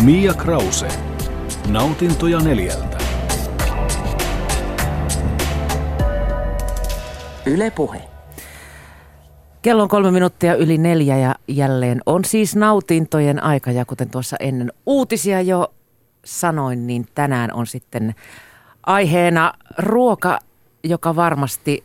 [0.00, 0.88] Mia Krause.
[1.68, 2.98] Nautintoja neljältä.
[7.46, 8.00] Yle Puhe.
[9.62, 13.70] Kello on kolme minuuttia yli neljä ja jälleen on siis nautintojen aika.
[13.70, 15.74] Ja kuten tuossa ennen uutisia jo
[16.24, 18.14] sanoin, niin tänään on sitten
[18.86, 20.38] aiheena ruoka,
[20.84, 21.84] joka varmasti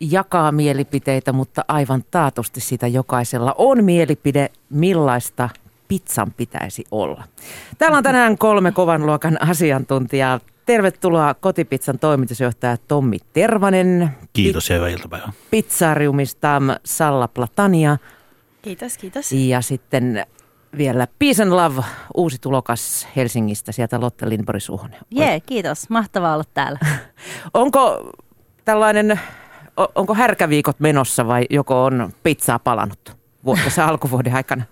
[0.00, 5.48] jakaa mielipiteitä, mutta aivan taatusti sitä jokaisella on mielipide, millaista
[5.88, 7.24] pizzan pitäisi olla.
[7.78, 10.40] Täällä on tänään kolme kovan luokan asiantuntijaa.
[10.66, 14.10] Tervetuloa kotipizzan toimitusjohtaja Tommi Tervanen.
[14.32, 15.32] Kiitos ja hyvää iltapäivää.
[15.50, 17.96] Pizzariumista Salla Platania.
[18.62, 19.32] Kiitos, kiitos.
[19.32, 20.26] Ja sitten
[20.76, 21.82] vielä Peace and Love,
[22.16, 25.00] uusi tulokas Helsingistä, sieltä Lotte Lindborg Suhonen.
[25.10, 25.90] Jee, yeah, kiitos.
[25.90, 26.78] Mahtavaa olla täällä.
[27.54, 28.12] Onko
[28.64, 29.20] tällainen,
[29.94, 34.64] onko härkäviikot menossa vai joko on pizzaa palannut vuodessa alkuvuoden aikana?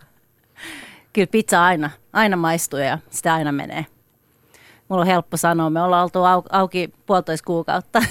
[1.12, 3.86] Kyllä pizza aina, aina maistuu ja sitä aina menee.
[4.88, 6.20] Mulla on helppo sanoa, me ollaan oltu
[6.52, 8.02] auki puolitoista kuukautta.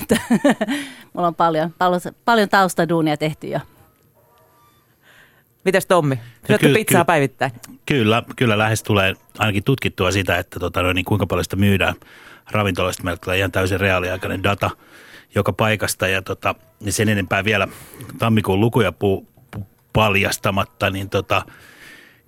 [1.13, 3.59] Mulla on paljon, paljon, paljon taustaduunia tehty jo.
[5.65, 6.19] Mites Tommi?
[6.47, 7.51] Syötkö no, ky- pizzaa ky- päivittäin?
[7.85, 11.95] Kyllä, kyllä lähes tulee ainakin tutkittua sitä, että tota, no, niin kuinka paljon sitä myydään
[12.51, 13.03] ravintoloista.
[13.03, 14.69] Meillä tulee ihan täysin reaaliaikainen data
[15.35, 17.67] joka paikasta ja tota, niin sen enempää vielä
[18.17, 21.41] tammikuun lukuja pu, pu, paljastamatta, niin tota,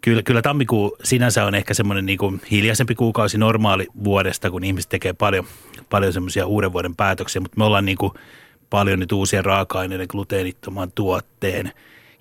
[0.01, 4.89] Kyllä, kyllä tammikuu sinänsä on ehkä semmoinen niin kuin hiljaisempi kuukausi normaali vuodesta, kun ihmiset
[4.89, 5.45] tekee paljon,
[5.89, 8.13] paljon semmoisia uuden vuoden päätöksiä, mutta me ollaan niin kuin
[8.69, 11.71] paljon nyt uusia raaka-aineiden gluteenittoman tuotteen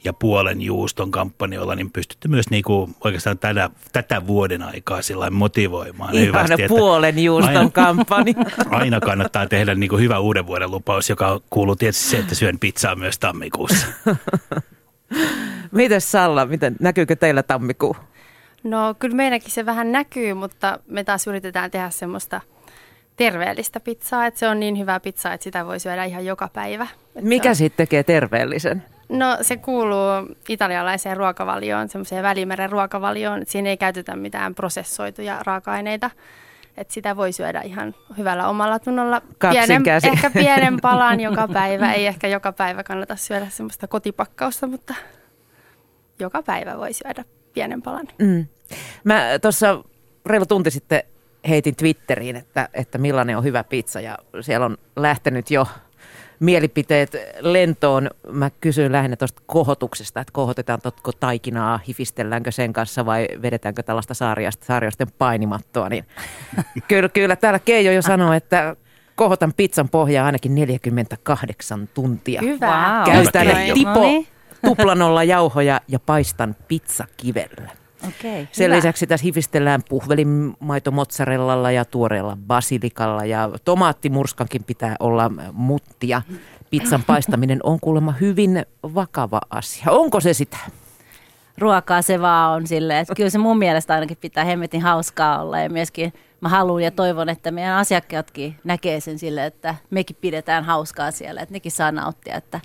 [0.05, 5.31] ja puolen juuston kampanjoilla, niin pystytte myös niin kuin oikeastaan tätä, tätä vuoden aikaa sillä
[5.31, 6.14] motivoimaan.
[6.14, 8.34] Ihan hyvästi, puolen juuston aina, kampanja.
[8.70, 12.58] Aina kannattaa tehdä niin kuin hyvä uuden vuoden lupaus, joka kuuluu tietysti se, että syön
[12.58, 13.86] pizzaa myös tammikuussa.
[15.71, 17.97] Miten Salla, miten, näkyykö teillä tammikuu?
[18.65, 22.41] No kyllä meidänkin se vähän näkyy, mutta me taas yritetään tehdä semmoista
[23.17, 26.87] terveellistä pizzaa, että se on niin hyvää pizzaa, että sitä voi syödä ihan joka päivä.
[27.17, 28.83] Että Mikä sitten tekee terveellisen?
[29.09, 36.11] No se kuuluu italialaiseen ruokavalioon, semmoiseen välimeren ruokavalioon, siinä ei käytetä mitään prosessoituja raaka-aineita.
[36.77, 39.23] Että sitä voi syödä ihan hyvällä omalla tunnolla.
[39.51, 39.83] Pienen,
[40.13, 41.92] ehkä pienen palan joka päivä.
[41.92, 44.95] Ei ehkä joka päivä kannata syödä semmoista kotipakkausta, mutta
[46.20, 48.08] joka päivä voi syödä pienen palan.
[48.19, 48.47] Mm.
[49.05, 49.85] Mä tuossa
[50.27, 51.03] reilu tunti sitten
[51.48, 55.67] heitin Twitteriin, että, että millainen on hyvä pizza ja siellä on lähtenyt jo
[56.41, 58.11] mielipiteet lentoon.
[58.33, 64.67] Mä kysyin lähinnä tuosta kohotuksesta, että kohotetaanko taikinaa, hifistelläänkö sen kanssa vai vedetäänkö tällaista saariasta,
[64.67, 65.89] saariasten painimattoa.
[65.89, 66.05] Niin
[66.89, 68.77] kyllä, kyllä täällä Keijo jo sanoi, että
[69.14, 72.41] kohotan pizzan pohjaa ainakin 48 tuntia.
[72.42, 73.05] Hyvä.
[73.07, 73.14] Wow.
[73.14, 73.73] Käytän okay.
[73.75, 74.25] tipo
[74.65, 77.71] tuplanolla jauhoja ja paistan pizzakivellä.
[78.09, 78.77] Okay, Sen hyvä.
[78.77, 86.23] lisäksi tässä hifistellään puhvelinmaito mozzarellalla ja tuoreella basilikalla ja tomaattimurskankin pitää olla muttia.
[86.71, 89.87] Pizzan paistaminen on kuulemma hyvin vakava asia.
[89.91, 90.57] Onko se sitä?
[91.59, 95.59] Ruokaa se vaan on silleen, että kyllä se mun mielestä ainakin pitää hemmetin hauskaa olla
[95.59, 100.65] ja myöskin mä haluan ja toivon, että meidän asiakkaatkin näkee sen sille, että mekin pidetään
[100.65, 102.61] hauskaa siellä, että nekin saa nauttia, että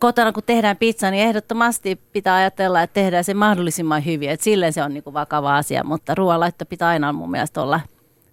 [0.00, 4.30] kotona kun tehdään pizza, niin ehdottomasti pitää ajatella, että tehdään se mahdollisimman hyvin.
[4.30, 7.80] Että silleen se on niin kuin vakava asia, mutta ruoanlaitto pitää aina mun mielestä olla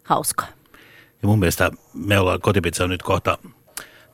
[0.03, 0.47] hauskaa.
[1.21, 3.37] Ja mun mielestä me ollaan kotipizza nyt kohta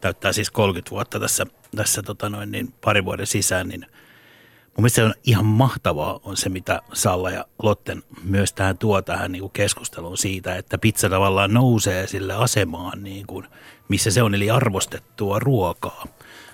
[0.02, 4.96] täyttää siis 30 vuotta tässä, tässä tota noin, niin pari vuoden sisään, niin mun mielestä
[4.96, 9.42] se on ihan mahtavaa on se, mitä Salla ja Lotten myös tähän tuo tähän niin
[9.42, 13.47] kuin keskusteluun siitä, että pizza tavallaan nousee sille asemaan, niin kuin,
[13.90, 16.06] missä se on, eli arvostettua ruokaa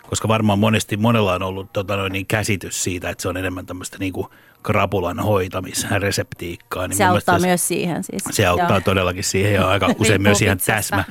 [0.09, 3.65] koska varmaan monesti monella on ollut tota noin, niin käsitys siitä, että se on enemmän
[3.65, 4.27] tämmöistä niin kuin
[4.63, 6.87] krapulan hoitamisreseptiikkaa.
[6.87, 8.23] Niin se auttaa myös siihen siis.
[8.31, 8.81] Se auttaa Joo.
[8.81, 11.03] todellakin siihen ja aika usein myös ihan täsmä,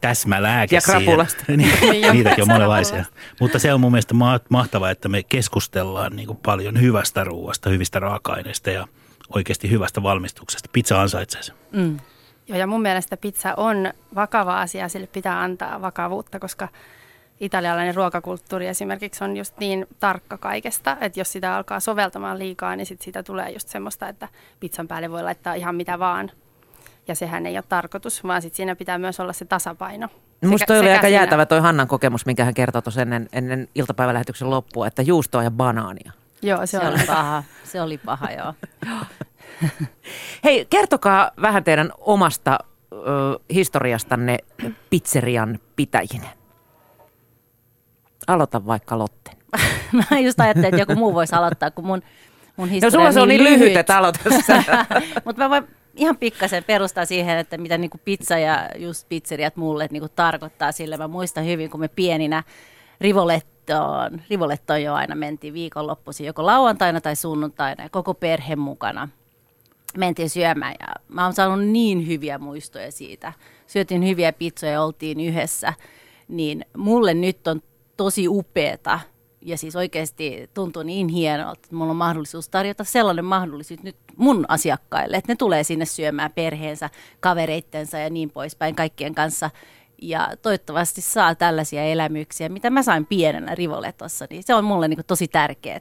[0.00, 1.44] täsmälääke Ja krapulasta.
[1.56, 1.72] niin,
[2.12, 3.04] niitäkin on monenlaisia.
[3.40, 4.14] Mutta se on mun mielestä
[4.48, 8.86] mahtavaa, että me keskustellaan niin kuin paljon hyvästä ruoasta, hyvistä raaka-aineista ja
[9.34, 10.68] oikeasti hyvästä valmistuksesta.
[10.72, 11.54] Pizza ansaitsee sen.
[11.72, 11.98] Mm.
[12.48, 16.68] Joo, ja mun mielestä pizza on vakava asia, sille pitää antaa vakavuutta, koska–
[17.42, 22.86] italialainen ruokakulttuuri esimerkiksi on just niin tarkka kaikesta, että jos sitä alkaa soveltamaan liikaa, niin
[22.86, 24.28] sit siitä tulee just semmoista, että
[24.60, 26.30] pizzan päälle voi laittaa ihan mitä vaan.
[27.08, 30.08] Ja sehän ei ole tarkoitus, vaan sit siinä pitää myös olla se tasapaino.
[30.44, 31.16] Musta toi oli aika siinä...
[31.16, 35.50] jäätävä toi Hannan kokemus, minkä hän kertoi tuossa ennen, ennen iltapäivälähetyksen loppua, että juustoa ja
[35.50, 36.12] banaania.
[36.42, 37.42] Joo, se, se oli paha.
[37.64, 38.54] Se oli paha, joo.
[40.44, 42.58] Hei, kertokaa vähän teidän omasta
[42.92, 42.96] ö,
[43.54, 44.38] historiastanne
[44.90, 46.41] pizzerian pitäjinen.
[48.26, 49.36] Aloita vaikka Lotten.
[50.10, 52.02] Mä just ajattelin, että joku muu voisi aloittaa, kun mun,
[52.56, 53.76] mun No historia sulla se on niin lyhyt, lyhyt.
[53.76, 54.52] että aloitassa.
[55.24, 59.88] Mutta mä voin ihan pikkasen perustaa siihen, että mitä niinku pizza ja just pizzeriat mulle
[59.90, 60.96] niinku tarkoittaa sille.
[60.96, 62.42] Mä muistan hyvin, kun me pieninä
[63.00, 69.08] Rivolettoon, Rivolettoon jo aina mentiin viikonloppuisin, joko lauantaina tai sunnuntaina ja koko perhe mukana
[69.96, 73.32] mentiin syömään ja mä oon saanut niin hyviä muistoja siitä.
[73.66, 75.74] Syötiin hyviä pizzoja ja oltiin yhdessä,
[76.28, 77.62] niin mulle nyt on
[77.96, 79.00] tosi upeeta
[79.40, 84.44] ja siis oikeasti tuntuu niin hienolta, että mulla on mahdollisuus tarjota sellainen mahdollisuus nyt mun
[84.48, 86.90] asiakkaille, että ne tulee sinne syömään perheensä,
[87.20, 89.50] kavereittensa ja niin poispäin kaikkien kanssa.
[90.02, 94.98] Ja toivottavasti saa tällaisia elämyksiä, mitä mä sain pienenä Rivoletossa, niin se on mulle niin
[95.06, 95.76] tosi tärkeää.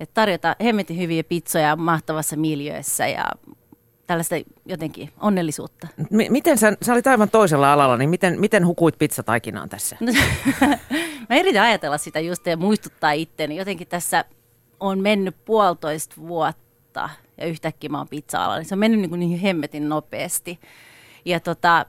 [0.00, 3.24] Että tarjota hemmetin hyviä pizzoja mahtavassa miljöössä ja
[4.06, 4.34] tällaista
[4.66, 5.88] jotenkin onnellisuutta.
[6.10, 9.96] M- miten sä, sä olit aivan toisella alalla, niin miten, miten hukuit pizzataikinaan tässä?
[11.28, 13.56] Mä yritän ajatella sitä just ja muistuttaa itteni.
[13.56, 14.24] Jotenkin tässä
[14.80, 17.08] on mennyt puolitoista vuotta
[17.38, 18.56] ja yhtäkkiä mä oon pizza-alalla.
[18.56, 20.60] Niin se on mennyt niin, kuin niin hemmetin nopeasti.
[21.24, 21.84] Ja tota, äh,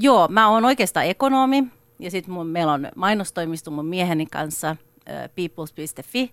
[0.00, 1.64] joo, mä oon oikeastaan ekonomi
[1.98, 6.32] ja sitten meillä on mainostoimisto mun mieheni kanssa äh, peoples.fi.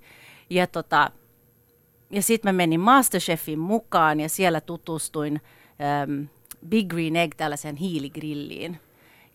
[0.49, 1.11] Ja tota,
[2.11, 5.41] ja sitten mä menin Masterchefin mukaan ja siellä tutustuin
[5.81, 6.23] ähm,
[6.69, 8.79] Big Green Egg tällaiseen hiiligrilliin.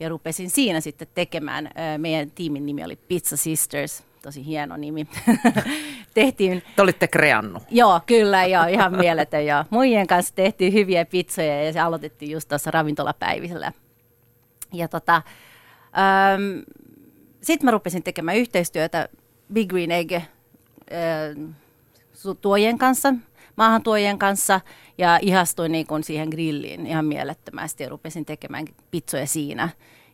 [0.01, 5.07] Ja rupesin siinä sitten tekemään, äh, meidän tiimin nimi oli Pizza Sisters, tosi hieno nimi.
[6.15, 7.63] tehtiin, Te olitte kreannut.
[7.71, 9.47] joo kyllä, joo, ihan mieletön.
[9.47, 9.65] Joo.
[9.71, 13.73] Muijien kanssa tehtiin hyviä pizzoja ja se aloitettiin just tuossa ravintolapäivisellä.
[14.73, 16.59] Ja tota, ähm,
[17.43, 19.09] sitten mä rupesin tekemään yhteistyötä
[19.53, 20.23] Big Green Egg äh,
[22.41, 23.15] tuojien kanssa,
[23.57, 24.61] maahantuojien kanssa
[24.99, 29.69] ja ihastuin niin kuin siihen grilliin ihan mielettömästi ja rupesin tekemään pizzoja siinä.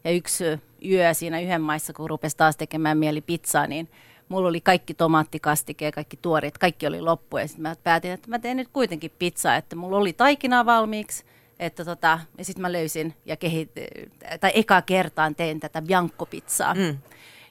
[0.04, 0.44] Ja yksi
[0.84, 3.88] yö siinä yhden maissa, kun rupesi taas tekemään mieli pizzaa, niin
[4.28, 7.38] mulla oli kaikki tomaattikastike ja kaikki tuoret, kaikki oli loppu.
[7.38, 11.24] Ja sitten mä päätin, että mä teen nyt kuitenkin pizzaa, että mulla oli taikinaa valmiiksi.
[11.58, 13.70] Että tota, ja sitten mä löysin ja kehit,
[14.40, 16.74] tai eka kertaan tein tätä bianco-pizzaa.
[16.74, 16.98] Mm.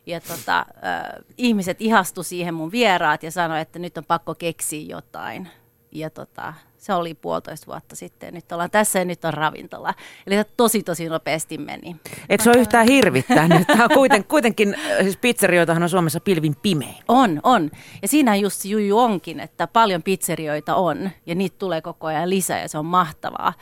[0.06, 4.96] Ja tota, äh, ihmiset ihastu siihen mun vieraat ja sanoi, että nyt on pakko keksiä
[4.96, 5.48] jotain.
[5.92, 8.34] Ja tota, se oli puolitoista vuotta sitten.
[8.34, 9.94] Nyt ollaan tässä ja nyt on ravintola.
[10.28, 11.96] Eli se tosi tosi nopeasti meni.
[12.30, 13.68] Eikö se ole yhtään hirvittänyt?
[13.68, 16.96] Tämä on kuiten, kuitenkin, siis pizzerioitahan on Suomessa pilvin pimein.
[17.08, 17.72] On, on.
[18.02, 22.62] Ja siinä just juju onkin, että paljon pizzerioita on ja niitä tulee koko ajan lisää
[22.62, 23.54] ja se on mahtavaa.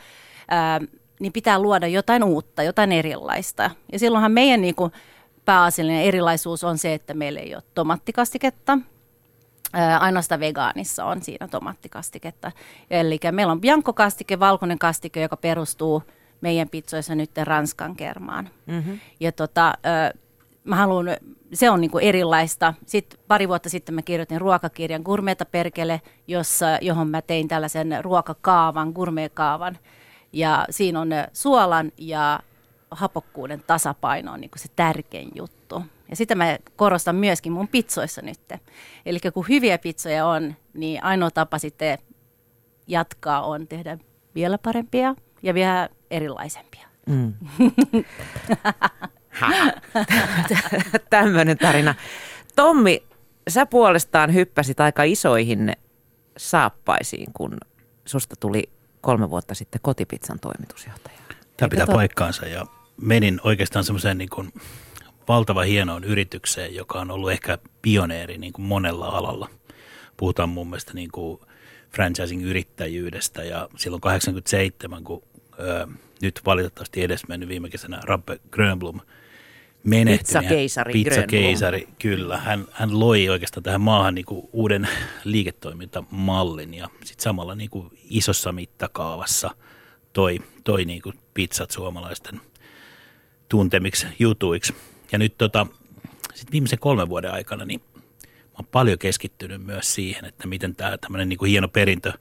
[0.48, 0.80] Ää,
[1.20, 3.70] niin pitää luoda jotain uutta, jotain erilaista.
[3.92, 4.92] Ja silloinhan meidän niin kuin,
[5.48, 8.78] pääasiallinen erilaisuus on se, että meillä ei ole tomattikastiketta.
[10.00, 12.52] Ainoastaan vegaanissa on siinä tomattikastiketta.
[12.90, 16.02] Eli meillä on bianco-kastike, valkoinen kastike, joka perustuu
[16.40, 18.48] meidän pizzoissa nyt ranskan kermaan.
[18.66, 18.98] Mm-hmm.
[19.20, 19.74] Ja tota,
[20.64, 21.06] mä haluan,
[21.52, 22.74] se on niinku erilaista.
[22.86, 28.92] Sitten pari vuotta sitten mä kirjoitin ruokakirjan Gourmeta perkele, jossa, johon mä tein tällaisen ruokakaavan,
[28.94, 29.78] gourmetkaavan.
[30.32, 32.40] Ja siinä on suolan ja
[32.90, 35.82] hapokkuuden tasapaino on niin se tärkein juttu.
[36.10, 38.40] Ja sitä mä korostan myöskin mun pizzoissa nyt.
[39.06, 41.98] Eli kun hyviä pizzoja on, niin ainoa tapa sitten
[42.86, 43.98] jatkaa on tehdä
[44.34, 46.88] vielä parempia ja vielä erilaisempia.
[47.06, 47.34] Mm.
[51.10, 51.94] Tämmöinen tarina.
[52.56, 53.02] Tommi,
[53.48, 55.72] sä puolestaan hyppäsit aika isoihin
[56.36, 57.56] saappaisiin, kun
[58.04, 58.70] susta tuli
[59.00, 61.18] kolme vuotta sitten kotipizzan toimitusjohtaja.
[61.56, 62.66] Tämä pitää paikkaansa ja
[63.00, 64.52] menin oikeastaan semmoiseen niin kuin
[65.28, 69.48] valtava hienoon yritykseen, joka on ollut ehkä pioneeri niin kuin monella alalla.
[70.16, 71.40] Puhutaan mun mielestä niin kuin
[71.90, 75.22] franchising-yrittäjyydestä ja silloin 87, kun
[75.58, 75.86] ö,
[76.22, 79.00] nyt valitettavasti edesmennyt viime kesänä Rabbe Grönblom
[79.84, 80.18] menehtyi.
[80.18, 81.14] Pizzakeisari Grönblom.
[81.14, 82.36] Pizzakeisari, kyllä.
[82.36, 84.88] Hän, hän loi oikeastaan tähän maahan niin kuin uuden
[85.24, 89.50] liiketoimintamallin ja sitten samalla niin kuin isossa mittakaavassa
[90.12, 92.40] toi, toi niin kuin pizzat suomalaisten
[93.48, 94.74] tuntemiksi jutuiksi.
[95.12, 95.66] Ja nyt tota,
[96.34, 97.80] sit viimeisen kolmen vuoden aikana niin
[98.44, 102.12] mä oon paljon keskittynyt myös siihen, että miten tämä tämmöinen niin kuin hieno perintö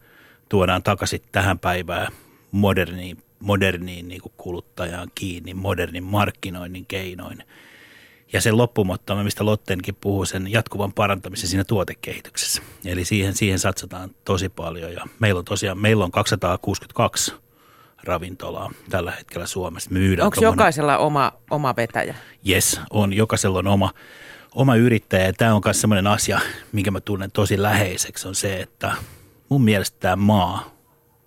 [0.50, 2.12] tuodaan takaisin tähän päivään
[2.52, 7.44] moderniin, moderniin niin kuin kuluttajaan kiinni, modernin markkinoinnin keinoin.
[8.34, 12.62] Ja sen loppumotto, mistä Lottenkin puhuu, sen jatkuvan parantamisen siinä tuotekehityksessä.
[12.86, 17.34] Eli siihen, siihen satsataan tosi paljon ja meillä on tosiaan, meillä on 262
[18.04, 19.90] ravintolaa tällä hetkellä Suomessa.
[19.92, 22.16] Myydään Onko tommonen- jokaisella oma, oma vetäjä?
[22.50, 23.14] Yes, on.
[23.14, 23.94] Jokaisella on oma,
[24.56, 25.26] oma yrittäjä.
[25.26, 26.40] Ja tämä on myös sellainen asia,
[26.72, 28.94] minkä mä tunnen tosi läheiseksi, on se, että
[29.50, 30.78] mun mielestä tämä maa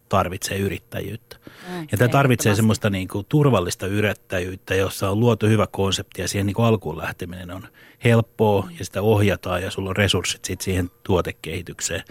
[0.08, 1.36] tarvitsee yrittäjyyttä.
[1.68, 6.28] Mm, ja tämä tarvitsee semmoista niin kuin turvallista yrittäjyyttä, jossa on luotu hyvä konsepti ja
[6.28, 7.68] siihen niin kuin alkuun lähteminen on
[8.04, 12.02] helppoa ja sitä ohjataan ja sulla on resurssit sit siihen tuotekehitykseen.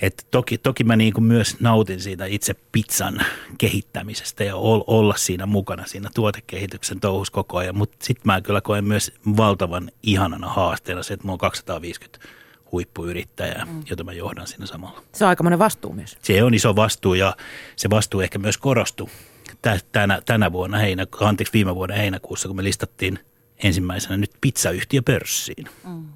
[0.00, 3.20] Et toki, toki mä niin kuin myös nautin siitä itse pizzan
[3.58, 8.84] kehittämisestä ja olla siinä mukana siinä tuotekehityksen touhus koko ajan, mutta sitten mä kyllä koen
[8.84, 12.28] myös valtavan ihanana haasteena se, että mulla on 250
[12.72, 13.82] huippuyrittäjää, mm.
[13.90, 15.02] jota mä johdan siinä samalla.
[15.12, 16.18] Se on aikamoinen vastuu myös.
[16.22, 17.36] Se on iso vastuu ja
[17.76, 19.10] se vastuu ehkä myös korostuu
[19.92, 23.18] tänä, tänä vuonna, heinä, anteeksi viime vuoden heinäkuussa, kun me listattiin
[23.64, 25.66] ensimmäisenä nyt pizzayhtiö pörssiin.
[25.84, 26.08] Mm.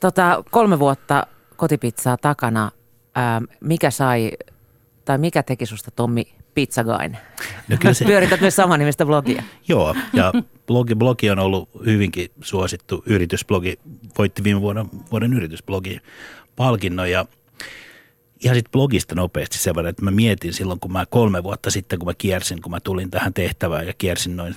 [0.00, 1.26] Tota, kolme vuotta
[1.56, 2.70] kotipizzaa takana.
[3.14, 4.30] Ää, mikä sai,
[5.04, 7.16] tai mikä teki susta Tommi Pizzagain?
[7.68, 8.04] No kyllä se...
[8.04, 9.42] Pyörität myös saman nimistä blogia.
[9.68, 10.32] Joo, ja
[10.66, 13.78] blogi, blogi on ollut hyvinkin suosittu yritysblogi.
[14.18, 16.00] Voitti viime vuonna vuoden yritysblogi
[16.56, 17.26] palkinnon ja
[18.44, 21.98] ihan sitten blogista nopeasti sen verran, että mä mietin silloin, kun mä kolme vuotta sitten,
[21.98, 24.54] kun mä kiersin, kun mä tulin tähän tehtävään ja kiersin noin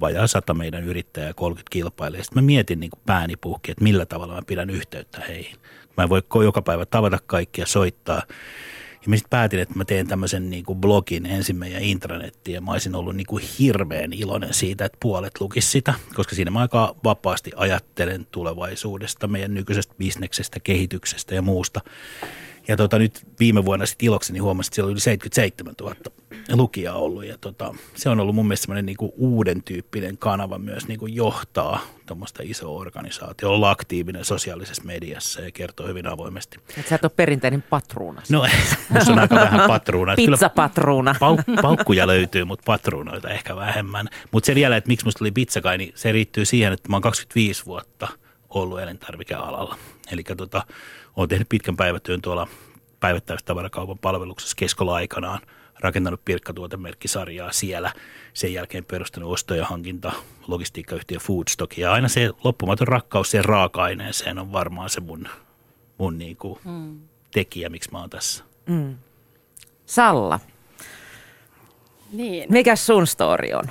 [0.00, 2.24] vajaa sata meidän yrittäjää 30 kilpailijaa.
[2.24, 5.56] Sitten mä mietin niin pääni puhki, että millä tavalla mä pidän yhteyttä heihin.
[5.96, 8.22] Mä en voi joka päivä tavata kaikkia, soittaa.
[9.02, 12.60] Ja mä sitten päätin, että mä teen tämmöisen niin kuin blogin ensin meidän intranettiin ja
[12.60, 16.60] mä olisin ollut niin kuin hirveän iloinen siitä, että puolet lukisi sitä, koska siinä mä
[16.60, 21.80] aika vapaasti ajattelen tulevaisuudesta, meidän nykyisestä bisneksestä, kehityksestä ja muusta.
[22.68, 25.94] Ja tota, nyt viime vuonna sitten ilokseni huomasin, että siellä oli yli 77 000
[26.52, 27.24] lukijaa ollut.
[27.24, 31.80] Ja tota, se on ollut mun mielestä semmoinen niinku uuden tyyppinen kanava myös niinku johtaa
[32.06, 36.58] tuommoista isoa organisaatiota, olla aktiivinen sosiaalisessa mediassa ja kertoo hyvin avoimesti.
[36.78, 38.22] Et sä et ole perinteinen patruuna.
[38.30, 38.46] No,
[39.04, 40.14] se on aika vähän patruuna.
[40.16, 41.12] Pizzapatruuna.
[41.12, 44.08] Pauk- paukkuja löytyy, mutta patruunoita ehkä vähemmän.
[44.30, 47.02] Mutta se vielä, että miksi musta tuli pizzakai, niin se riittyy siihen, että mä oon
[47.02, 48.08] 25 vuotta
[48.50, 49.76] ollut elintarvikealalla.
[50.12, 50.62] Eli tota,
[51.18, 52.46] olen tehnyt pitkän päivätyön tuolla
[53.00, 55.40] päivittäistavarakaupan palveluksessa keskolla aikanaan,
[55.80, 57.92] rakentanut pirkkatuotemerkkisarjaa siellä,
[58.34, 60.12] sen jälkeen perustanut osto- ja hankinta
[60.46, 61.78] logistiikkayhtiö Foodstock.
[61.78, 65.28] Ja aina se loppumaton rakkaus siihen raaka-aineeseen on varmaan se mun,
[65.98, 67.00] mun niin kuin mm.
[67.30, 68.44] tekijä, miksi mä oon tässä.
[68.66, 68.96] Mm.
[69.86, 70.40] Salla,
[72.12, 72.52] niin.
[72.52, 73.64] mikä sun story on?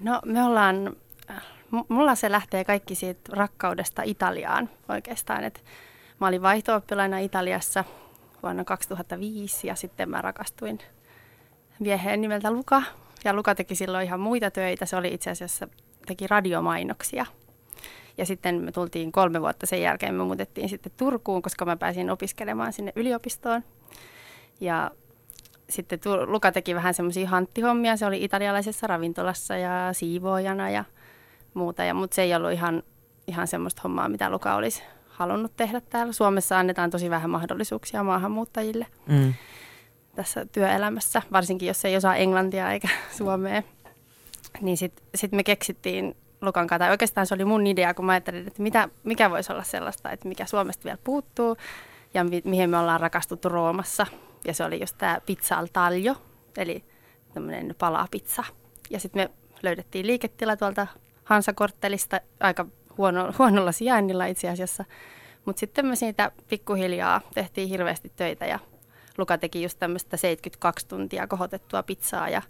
[0.00, 0.96] No me ollaan
[1.88, 5.44] mulla se lähtee kaikki siitä rakkaudesta Italiaan oikeastaan.
[5.44, 5.64] Et
[6.20, 6.82] mä olin vaihto
[7.22, 7.84] Italiassa
[8.42, 10.78] vuonna 2005 ja sitten mä rakastuin
[11.82, 12.82] vieheen nimeltä Luka.
[13.24, 14.86] Ja Luka teki silloin ihan muita töitä.
[14.86, 15.68] Se oli itse asiassa,
[16.06, 17.26] teki radiomainoksia.
[18.18, 22.10] Ja sitten me tultiin kolme vuotta sen jälkeen, me muutettiin sitten Turkuun, koska mä pääsin
[22.10, 23.64] opiskelemaan sinne yliopistoon.
[24.60, 24.90] Ja
[25.70, 27.96] sitten Luka teki vähän semmoisia hanttihommia.
[27.96, 30.84] Se oli italialaisessa ravintolassa ja siivoojana ja
[31.54, 31.84] muuta.
[31.84, 32.82] Ja, mutta se ei ollut ihan,
[33.26, 34.82] ihan semmoista hommaa, mitä Luka olisi
[35.14, 36.12] halunnut tehdä täällä.
[36.12, 39.34] Suomessa annetaan tosi vähän mahdollisuuksia maahanmuuttajille mm.
[40.14, 43.62] tässä työelämässä, varsinkin jos ei osaa englantia eikä suomea.
[44.60, 48.12] Niin sitten sit me keksittiin Lukan kanssa, tai oikeastaan se oli mun idea, kun mä
[48.12, 51.56] ajattelin, että mitä, mikä voisi olla sellaista, että mikä Suomesta vielä puuttuu
[52.14, 54.06] ja mi- mihin me ollaan rakastuttu Roomassa.
[54.44, 56.14] Ja se oli just tämä pizza al taglio,
[56.56, 56.84] eli
[57.34, 58.44] tämmöinen palapizza.
[58.90, 59.30] Ja sitten me
[59.62, 60.86] löydettiin liiketila tuolta
[61.24, 62.66] Hansakorttelista aika
[62.98, 64.84] huono, huonolla sijainnilla itse asiassa.
[65.44, 68.58] Mutta sitten me siitä pikkuhiljaa tehtiin hirveästi töitä ja
[69.18, 72.42] Luka teki just tämmöistä 72 tuntia kohotettua pizzaa ja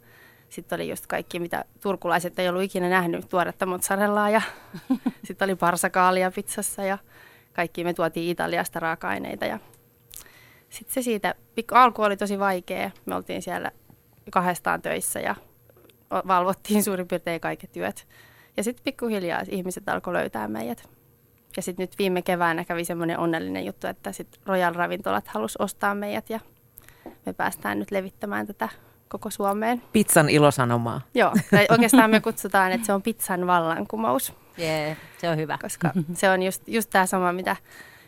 [0.49, 4.43] sitten oli just kaikki, mitä turkulaiset ei ollut ikinä nähnyt, tuoretta mozzarellaa ja
[5.25, 6.99] sitten oli parsakaalia pizzassa ja
[7.53, 9.59] kaikki me tuotiin Italiasta raaka-aineita ja
[10.69, 11.35] sitten se siitä,
[11.73, 13.71] alku oli tosi vaikea, me oltiin siellä
[14.31, 15.35] kahdestaan töissä ja
[16.11, 18.07] valvottiin suurin piirtein kaikki työt.
[18.56, 20.88] Ja sitten pikkuhiljaa ihmiset alkoi löytää meidät.
[21.56, 25.94] Ja sitten nyt viime keväänä kävi semmoinen onnellinen juttu, että sitten Royal Ravintolat halusi ostaa
[25.94, 26.40] meidät ja
[27.26, 28.68] me päästään nyt levittämään tätä
[29.08, 29.82] koko Suomeen.
[29.92, 31.00] Pizzan ilosanomaa.
[31.14, 34.32] Joo, tai oikeastaan me kutsutaan, että se on pizzan vallankumous.
[34.58, 35.58] Yeah, se on hyvä.
[35.62, 37.56] Koska se on just, just tämä sama, mitä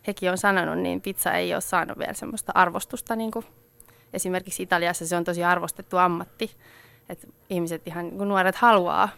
[0.07, 3.17] hekin on sanonut, niin pizza ei ole saanut vielä semmoista arvostusta.
[3.17, 3.47] Niin kuin
[4.13, 6.51] esimerkiksi Italiassa se on tosi arvostettu ammatti.
[7.09, 9.09] Että ihmiset ihan kun nuoret haluaa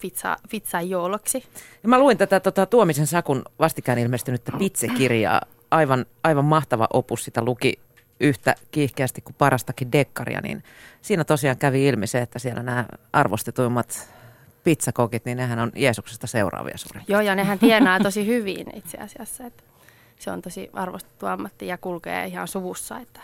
[0.00, 1.44] pizza, pizza jouluksi.
[1.82, 5.40] Ja mä luin tätä tota, Tuomisen Sakun vastikään ilmestynyttä pizzekirjaa.
[5.70, 7.78] Aivan, aivan mahtava opus, sitä luki
[8.20, 10.62] yhtä kiihkeästi kuin parastakin dekkaria, niin
[11.02, 14.14] siinä tosiaan kävi ilmi se, että siellä nämä arvostetuimmat
[14.64, 17.02] pizzakokit, niin nehän on Jeesuksesta seuraavia suurin.
[17.08, 19.62] Joo, ja nehän tienaa tosi hyvin itse asiassa, että
[20.18, 23.20] se on tosi arvostettu ammatti ja kulkee ihan suvussa, että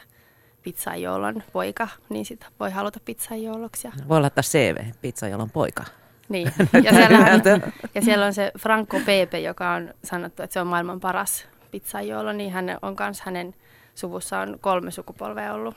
[0.63, 3.89] pizzajoulon poika, niin sitä voi haluta pizzajouluksi.
[4.09, 5.85] Voi laittaa CV, pizzajoulon poika.
[6.29, 6.53] Niin,
[6.85, 7.41] ja siellä,
[7.95, 12.33] ja siellä on se Franco Pepe, joka on sanottu, että se on maailman paras pizzajoolo,
[12.33, 13.55] niin hän on myös hänen
[13.95, 15.75] suvussa on kolme sukupolvea ollut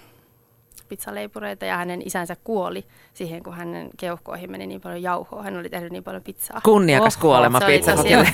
[0.87, 5.43] pizzaleipureita ja hänen isänsä kuoli siihen, kun hänen keuhkoihin meni niin paljon jauhoa.
[5.43, 6.61] Hän oli tehnyt niin paljon pizzaa.
[6.63, 8.27] Kunniakas kuolema tosi- pizzakokille.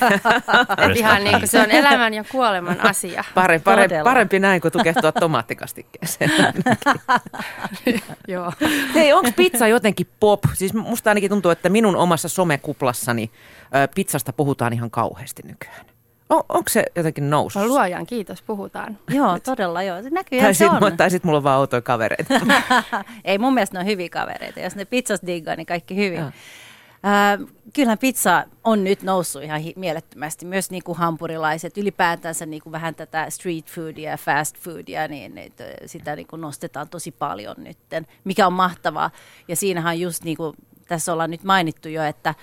[0.91, 3.23] Et ihan niin kuin se on elämän ja kuoleman asia.
[3.35, 4.03] Pare, pare, Todella.
[4.03, 6.31] parempi näin kuin tukehtua tomaattikastikkeeseen.
[8.27, 8.51] Joo.
[8.95, 10.39] Hei, onko pizza jotenkin pop?
[10.53, 13.31] Siis musta ainakin tuntuu, että minun omassa somekuplassani
[13.75, 15.85] ö, pizzasta puhutaan ihan kauheasti nykyään.
[16.31, 17.61] On, onko se jotenkin noussut?
[17.61, 18.99] No luojan kiitos, puhutaan.
[19.15, 20.01] Joo, todella joo.
[20.01, 20.97] Se näkyy, tai että se sit, on.
[20.97, 22.33] tai sit mulla on vaan outoja kavereita.
[23.25, 24.59] Ei mun mielestä ne on hyviä kavereita.
[24.59, 26.19] Jos ne pizzas diggaa, niin kaikki hyvin.
[26.19, 26.31] Joo.
[27.03, 27.37] Ää,
[27.73, 30.45] kyllähän pizza on nyt noussut ihan hi- mielettömästi.
[30.45, 35.33] Myös niin kuin hampurilaiset, ylipäätänsä niin kuin vähän tätä street foodia ja fast foodia, niin
[35.37, 39.11] ö, sitä niin kuin nostetaan tosi paljon nytten, mikä on mahtavaa.
[39.47, 40.55] Ja siinähän on just niin kuin
[40.87, 42.35] tässä ollaan nyt mainittu jo, että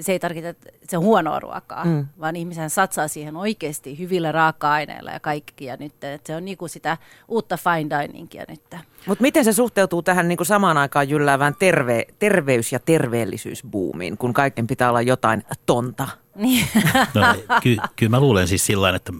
[0.00, 2.06] se ei tarkoita, että se on huonoa ruokaa, Mm.
[2.20, 5.64] vaan ihmisen satsaa siihen oikeasti hyvillä raaka-aineilla ja kaikki.
[5.64, 6.98] Ja nyt, että se on niin kuin sitä
[7.28, 8.60] uutta fine diningia nyt.
[9.06, 14.34] Mutta miten se suhteutuu tähän niin kuin samaan aikaan jylläävään terve, terveys- ja terveellisyysbuumiin, kun
[14.34, 16.08] kaiken pitää olla jotain tonta?
[16.34, 16.66] Niin.
[17.14, 17.22] No,
[17.62, 19.12] ky, kyllä mä luulen siis sillä että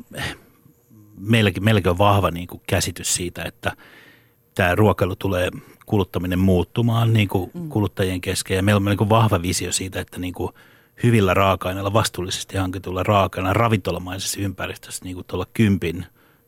[1.18, 3.72] meilläkin, meilläkin on vahva niin kuin käsitys siitä, että
[4.54, 5.50] tämä ruokailu tulee
[5.86, 8.56] kuluttaminen muuttumaan niin kuin kuluttajien kesken.
[8.56, 10.52] Ja meillä on niin kuin vahva visio siitä, että niin kuin
[11.02, 16.06] hyvillä raaka-aineilla, vastuullisesti hankituilla raaka-aineilla, ravintolamaisessa ympäristössä niin kuin tuolla kympin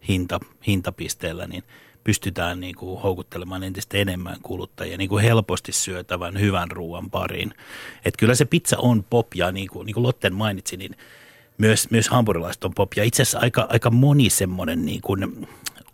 [0.08, 1.64] hinta, hintapisteellä, niin
[2.04, 7.54] pystytään niin kuin houkuttelemaan entistä enemmän kuluttajia niin kuin helposti syötävän hyvän ruoan pariin.
[8.04, 10.96] Et kyllä se pizza on pop ja niin kuin, niin kuin Lotten mainitsi, niin
[11.58, 12.92] myös, myös hampurilaiset on pop.
[12.96, 15.48] Ja itse asiassa aika, aika moni semmoinen niin kuin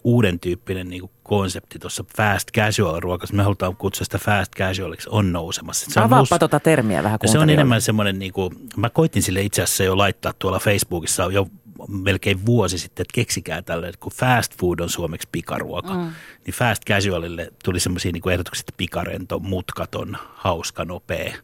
[0.04, 5.08] uuden tyyppinen niin kuin konsepti tuossa fast casual ruokassa, me halutaan kutsua sitä fast casualiksi,
[5.12, 5.86] on nousemassa.
[5.90, 9.42] Se on Avaappa tota termiä vähän se on enemmän semmoinen, niin kuin, mä koitin sille
[9.42, 11.46] itse asiassa jo laittaa tuolla Facebookissa jo
[11.88, 16.10] melkein vuosi sitten, että keksikää tälle, että kun fast food on suomeksi pikaruoka, mm.
[16.46, 21.34] niin fast casualille tuli semmoisia niin ehdotuksia, että pikarento, mutkaton, hauska, nopea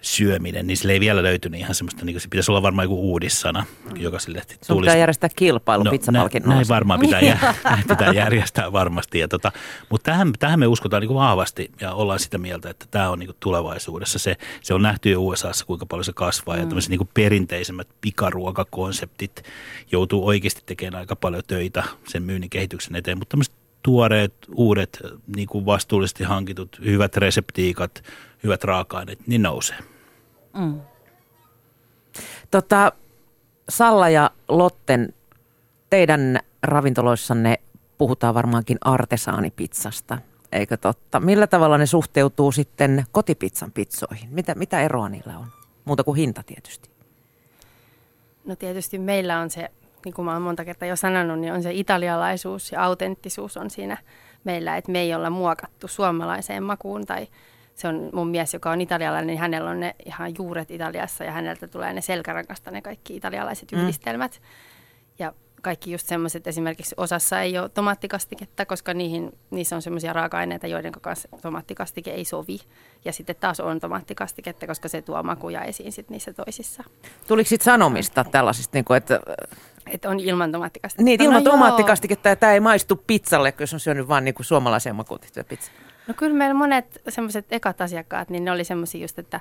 [0.00, 3.64] syöminen, niin sille ei vielä löytynyt ihan semmoista, niin se pitäisi olla varmaan joku uudissana,
[3.96, 4.80] joka sille Sun tulisi.
[4.86, 6.54] pitää järjestää kilpailu No, nä, pizzapalkinnolla.
[6.54, 7.38] näin varmaan pitää, jär,
[7.88, 9.18] pitää järjestää varmasti.
[9.18, 9.52] Ja tota,
[9.90, 13.18] mutta tähän, tähän me uskotaan niin kuin vahvasti ja ollaan sitä mieltä, että tämä on
[13.18, 14.18] niin kuin tulevaisuudessa.
[14.18, 16.54] Se, se on nähty jo USAssa, kuinka paljon se kasvaa.
[16.56, 16.60] Mm.
[16.62, 19.42] Ja tämmöiset niin kuin perinteisemmät pikaruokakonseptit
[19.92, 23.18] joutuu oikeasti tekemään aika paljon töitä sen myynnin kehityksen eteen.
[23.18, 24.98] Mutta tämmöiset tuoreet, uudet,
[25.36, 28.02] niin kuin vastuullisesti hankitut, hyvät reseptiikat,
[28.44, 29.78] hyvät raaka-aineet, niin nousee.
[30.58, 30.80] Mm.
[32.50, 32.92] Tota,
[33.68, 35.14] Salla ja Lotten,
[35.90, 37.56] teidän ravintoloissanne
[37.98, 40.18] puhutaan varmaankin artesaanipizzasta,
[40.52, 41.20] eikö totta?
[41.20, 44.28] Millä tavalla ne suhteutuu sitten kotipizzan pizzoihin?
[44.30, 45.46] Mitä, mitä eroa niillä on?
[45.84, 46.90] Muuta kuin hinta tietysti.
[48.44, 49.70] No tietysti meillä on se,
[50.04, 53.70] niin kuin mä oon monta kertaa jo sanonut, niin on se italialaisuus ja autenttisuus on
[53.70, 53.96] siinä
[54.44, 57.28] meillä, että me ei olla muokattu suomalaiseen makuun tai
[57.78, 61.32] se on mun mies, joka on italialainen, niin hänellä on ne ihan juuret Italiassa ja
[61.32, 63.78] häneltä tulee ne selkärankasta ne kaikki italialaiset Mm.
[63.78, 64.40] yhdistelmät.
[65.18, 70.66] Ja kaikki just semmoiset, esimerkiksi osassa ei ole tomaattikastiketta, koska niihin, niissä on semmoisia raaka-aineita,
[70.66, 72.58] joiden kanssa tomaattikastike ei sovi.
[73.04, 76.84] Ja sitten taas on tomaattikastiketta, koska se tuo makuja esiin sit niissä toisissa.
[77.28, 79.20] Tuliko sitten sanomista tällaisista, niin kuin, että
[79.86, 81.04] Että on ilman tomaattikastiketta.
[81.04, 84.96] niin, ilman no tomaattikastiketta ja tämä ei maistu pizzalle, jos on syönyt vain niin suomalaiseen
[84.96, 85.70] makuun tehtyä pizza.
[86.08, 89.40] No kyllä meillä monet semmoiset ekat asiakkaat, niin ne oli semmoisia just, että,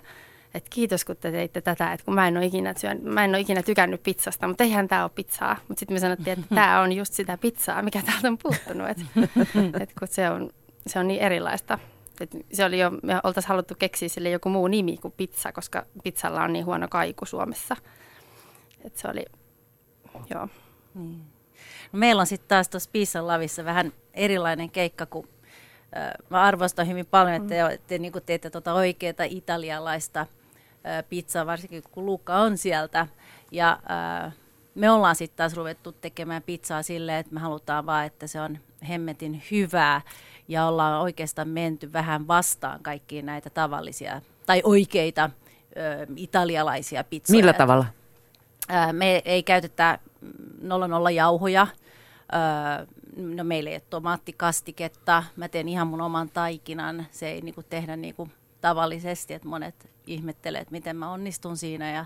[0.53, 3.29] että kiitos kun te teitte tätä, että kun mä en ole ikinä, syön, mä en
[3.29, 5.57] ole ikinä tykännyt pizzasta, mutta eihän tämä ole pizzaa.
[5.67, 9.03] Mutta sitten me sanottiin, että tämä on just sitä pizzaa, mikä täältä on puuttunut, että,
[9.83, 10.49] että kun se on,
[10.87, 11.79] se on niin erilaista.
[12.21, 15.85] Et se oli jo, me oltaisiin haluttu keksiä sille joku muu nimi kuin pizza, koska
[16.03, 17.75] pizzalla on niin huono kaiku Suomessa.
[18.85, 19.25] Et se oli,
[20.29, 20.47] joo.
[20.95, 21.37] Niin.
[21.93, 25.36] No meillä on sitten taas tuossa Piisan lavissa vähän erilainen keikka, äh,
[26.29, 30.25] mä arvostan hyvin paljon, että te, te niin teette tuota oikeaa italialaista
[31.09, 33.07] pizzaa, varsinkin kun Luukka on sieltä.
[33.51, 33.79] Ja
[34.25, 34.33] äh,
[34.75, 38.57] me ollaan sitten taas ruvettu tekemään pizzaa silleen, että me halutaan vaan, että se on
[38.89, 40.01] hemmetin hyvää
[40.47, 45.31] ja ollaan oikeastaan menty vähän vastaan kaikkiin näitä tavallisia tai oikeita äh,
[46.15, 47.37] italialaisia pizzoja.
[47.37, 47.85] Millä tavalla?
[48.69, 49.99] Ää, Me ei käytetä
[50.61, 51.67] 00 jauhoja.
[52.31, 52.85] Ää,
[53.17, 55.23] No meillä ei ole tomaattikastiketta.
[55.35, 57.07] Mä teen ihan mun oman taikinan.
[57.11, 58.29] Se ei niinku tehdä niinku
[58.61, 61.91] tavallisesti, että monet ihmettelee, että miten mä onnistun siinä.
[61.91, 62.05] Ja,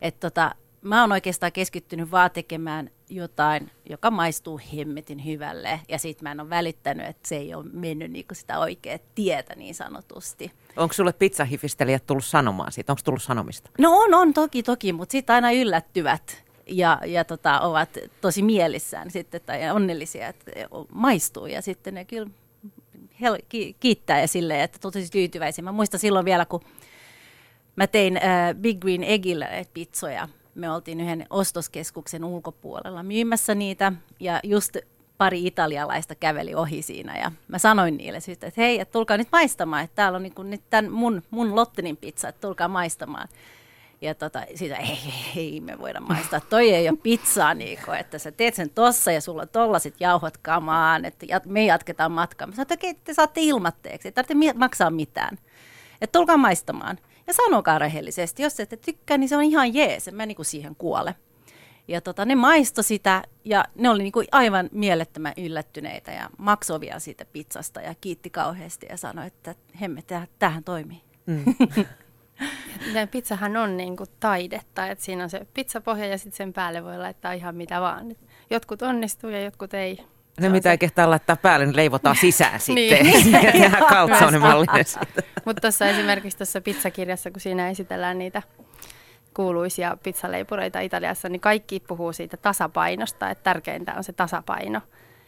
[0.00, 5.80] et tota, mä oon oikeastaan keskittynyt vaan tekemään jotain, joka maistuu hemmetin hyvälle.
[5.88, 9.54] Ja sit mä en ole välittänyt, että se ei ole mennyt niinku sitä oikeaa tietä
[9.54, 10.52] niin sanotusti.
[10.76, 12.92] Onko sulle pizzahifistelijät tullut sanomaan siitä?
[12.92, 13.70] Onko tullut sanomista?
[13.78, 19.10] No on, on toki, toki, mutta sitten aina yllättyvät ja, ja tota, ovat tosi mielissään
[19.10, 20.52] sitten tai onnellisia, että
[20.92, 22.30] maistuu ja sitten ne kyllä
[23.20, 25.64] hel- ki- kiittää ja että tosi tyytyväisiä.
[25.64, 26.60] Mä muistan silloin vielä, kun
[27.76, 30.28] mä tein äh, Big Green Eggillä pizzoja.
[30.54, 34.76] Me oltiin yhden ostoskeskuksen ulkopuolella myymässä niitä ja just
[35.18, 39.28] pari italialaista käveli ohi siinä ja mä sanoin niille sitten, että hei, että tulkaa nyt
[39.32, 43.28] maistamaan, että täällä on niin nyt tämän mun, mun Lottinin pizza, että tulkaa maistamaan.
[44.02, 44.98] Ja tota, siitä, ei,
[45.36, 49.20] ei, me voida maistaa, toi ei ole pizzaa, Niiko, että sä teet sen tossa ja
[49.20, 52.46] sulla on tollasit jauhot kamaan, että me jatketaan matkaa.
[52.46, 55.38] Mä sanoin, että okei, te saatte ilmatteeksi, ei tarvitse maksaa mitään.
[56.00, 56.98] Että tulkaa maistamaan.
[57.26, 60.76] Ja sanokaa rehellisesti, jos ette tykkää, niin se on ihan jees, en mä niinku siihen
[60.76, 61.14] kuole.
[61.88, 66.98] Ja tota, ne maisto sitä ja ne oli niinku aivan mielettömän yllättyneitä ja maksoi vielä
[66.98, 70.02] siitä pizzasta ja kiitti kauheasti ja sanoi, että hemme,
[70.38, 71.02] tähän toimii.
[71.26, 71.44] Mm.
[73.10, 77.32] pizzahan on niinku taidetta, että siinä on se pizzapohja ja sitten sen päälle voi laittaa
[77.32, 78.16] ihan mitä vaan.
[78.50, 80.04] Jotkut onnistuu ja jotkut ei.
[80.40, 83.06] Ne mitä ei kehtaa laittaa päälle, niin leivotaan sisään sitten.
[83.06, 83.32] niin.
[83.32, 84.84] Tehdään kaltsone-mallinen
[85.44, 88.42] Mutta tuossa esimerkiksi tuossa pizzakirjassa, kun siinä esitellään niitä
[89.34, 94.80] kuuluisia pizzaleipureita Italiassa, niin kaikki puhuu siitä tasapainosta, että tärkeintä on se tasapaino.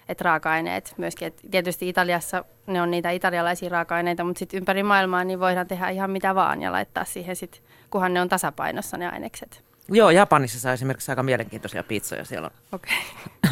[0.09, 5.25] Että raaka-aineet myöskin, että tietysti Italiassa ne on niitä italialaisia raaka-aineita, mutta sitten ympäri maailmaa
[5.25, 9.09] niin voidaan tehdä ihan mitä vaan ja laittaa siihen sitten, kunhan ne on tasapainossa ne
[9.09, 9.64] ainekset.
[9.88, 12.25] Joo, Japanissa saa esimerkiksi aika mielenkiintoisia pizzoja.
[12.25, 12.97] Siellä on okay.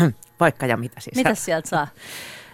[0.41, 1.17] vaikka ja mitä siis.
[1.17, 1.88] Mitä sieltä saa?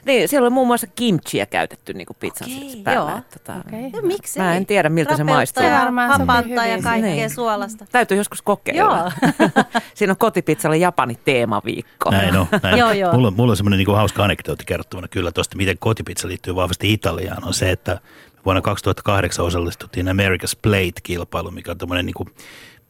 [0.08, 3.10] Niin, siellä on muun muassa kimchiä käytetty niin kuin pizzan okay, päällä.
[3.10, 3.20] Joo.
[3.32, 3.80] Tota, okay.
[3.92, 5.62] ja miksi Mä en tiedä, miltä se maistuu.
[5.62, 7.30] Ja hapantaa ja kaikkea niin.
[7.30, 7.86] suolasta.
[7.92, 8.80] Täytyy joskus kokeilla.
[8.80, 9.12] Joo.
[9.94, 12.10] Siinä on kotipizzalle Japani teemaviikko.
[12.10, 12.46] Näin on.
[12.62, 12.78] Näin.
[12.78, 13.12] joo, joo.
[13.12, 17.44] Mulla, mulla on semmoinen niin hauska anekdootti kerrottavana kyllä tuosta, miten kotipizza liittyy vahvasti Italiaan,
[17.44, 18.00] on se, että
[18.44, 22.28] vuonna 2008 osallistuttiin America's Plate-kilpailu, mikä on tämmöinen niin kuin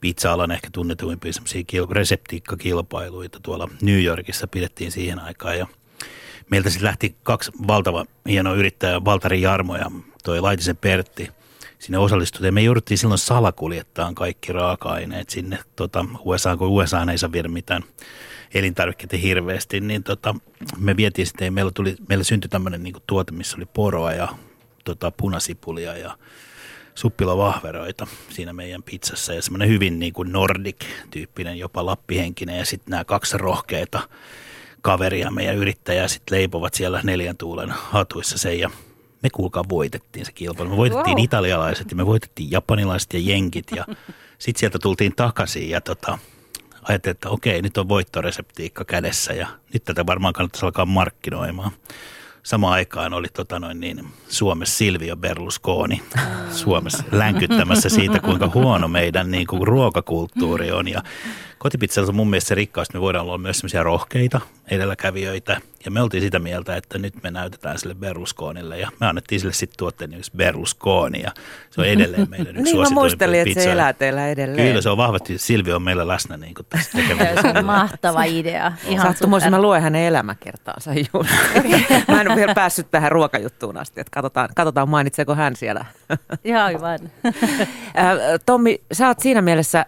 [0.01, 5.67] pizza-alan ehkä tunnetuimpia semmoisia reseptiikkakilpailuita tuolla New Yorkissa pidettiin siihen aikaan ja–
[6.51, 9.91] meiltä sitten lähti kaksi valtava hienoa yrittäjää, Valtari Jarmo ja
[10.25, 11.31] toi Laitisen Pertti
[11.79, 12.47] sinne osallistui.
[12.47, 17.49] Ja me jouduttiin silloin salakuljettaan kaikki raaka-aineet sinne tota, USA, kun USA ei saa viedä
[17.49, 17.83] mitään
[18.55, 20.35] elintarvikkeita hirveästi, niin tota,
[20.79, 24.29] me vietiin sitten, meillä, tuli, meillä syntyi tämmöinen niin tuote, missä oli poroa ja
[24.85, 26.19] tota, punasipulia ja
[26.95, 33.05] suppilovahveroita siinä meidän pizzassa ja semmoinen hyvin niin kuin nordic-tyyppinen, jopa lappihenkinen ja sitten nämä
[33.05, 34.09] kaksi rohkeita
[34.83, 38.71] kaveria, meidän yrittäjää sitten leipovat siellä neljän tuulen hatuissa sen ja
[39.23, 40.71] me kuulkaa voitettiin se kilpailu.
[40.71, 41.25] Me voitettiin wow.
[41.25, 43.85] italialaiset ja me voitettiin japanilaiset ja jenkit ja
[44.39, 46.19] sitten sieltä tultiin takaisin ja tota,
[46.83, 51.71] ajattelin, että okei, nyt on voittoreseptiikka kädessä ja nyt tätä varmaan kannattaisi alkaa markkinoimaan.
[52.43, 56.03] Samaan aikaan oli tota noin niin, Suomessa Silvio Berlusconi
[56.51, 60.89] Suomessa länkyttämässä siitä, kuinka huono meidän niin kuin, ruokakulttuuri on.
[60.89, 61.03] Ja
[61.59, 64.41] kotipizzalla on mun mielestä se rikkaus, että me voidaan olla myös sellaisia rohkeita
[64.71, 65.61] edelläkävijöitä.
[65.85, 69.53] Ja me oltiin sitä mieltä, että nyt me näytetään sille Berlusconille ja me annettiin sille
[69.53, 71.33] sitten tuotteen nimeksi Berlusconi ja
[71.71, 74.69] se on edelleen meidän yksi Niin mä muistelin, että se elää teillä edelleen.
[74.69, 77.43] Kyllä se on vahvasti, Silvio on meillä läsnä niin kuin tässä tekemässä.
[77.43, 78.73] Se on mahtava idea.
[78.87, 81.31] Ihan Sattumoisin mä luen hänen elämäkertaansa just.
[82.09, 85.85] mä en ole vielä päässyt tähän ruokajuttuun asti, että katsotaan, katsotaan mainitseeko hän siellä.
[86.45, 86.99] Ihan aivan.
[88.47, 89.87] Tommi, sä oot siinä mielessä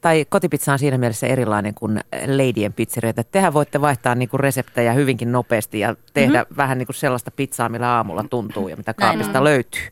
[0.00, 3.24] tai kotipizza on siinä mielessä erilainen kuin Ladyen pizzerioita.
[3.24, 6.56] Tehän voitte vaihtaa niinku reseptejä hyvinkin nopeasti ja tehdä mm-hmm.
[6.56, 9.82] vähän niinku sellaista pizzaa, millä aamulla tuntuu ja mitä kaapista löytyy.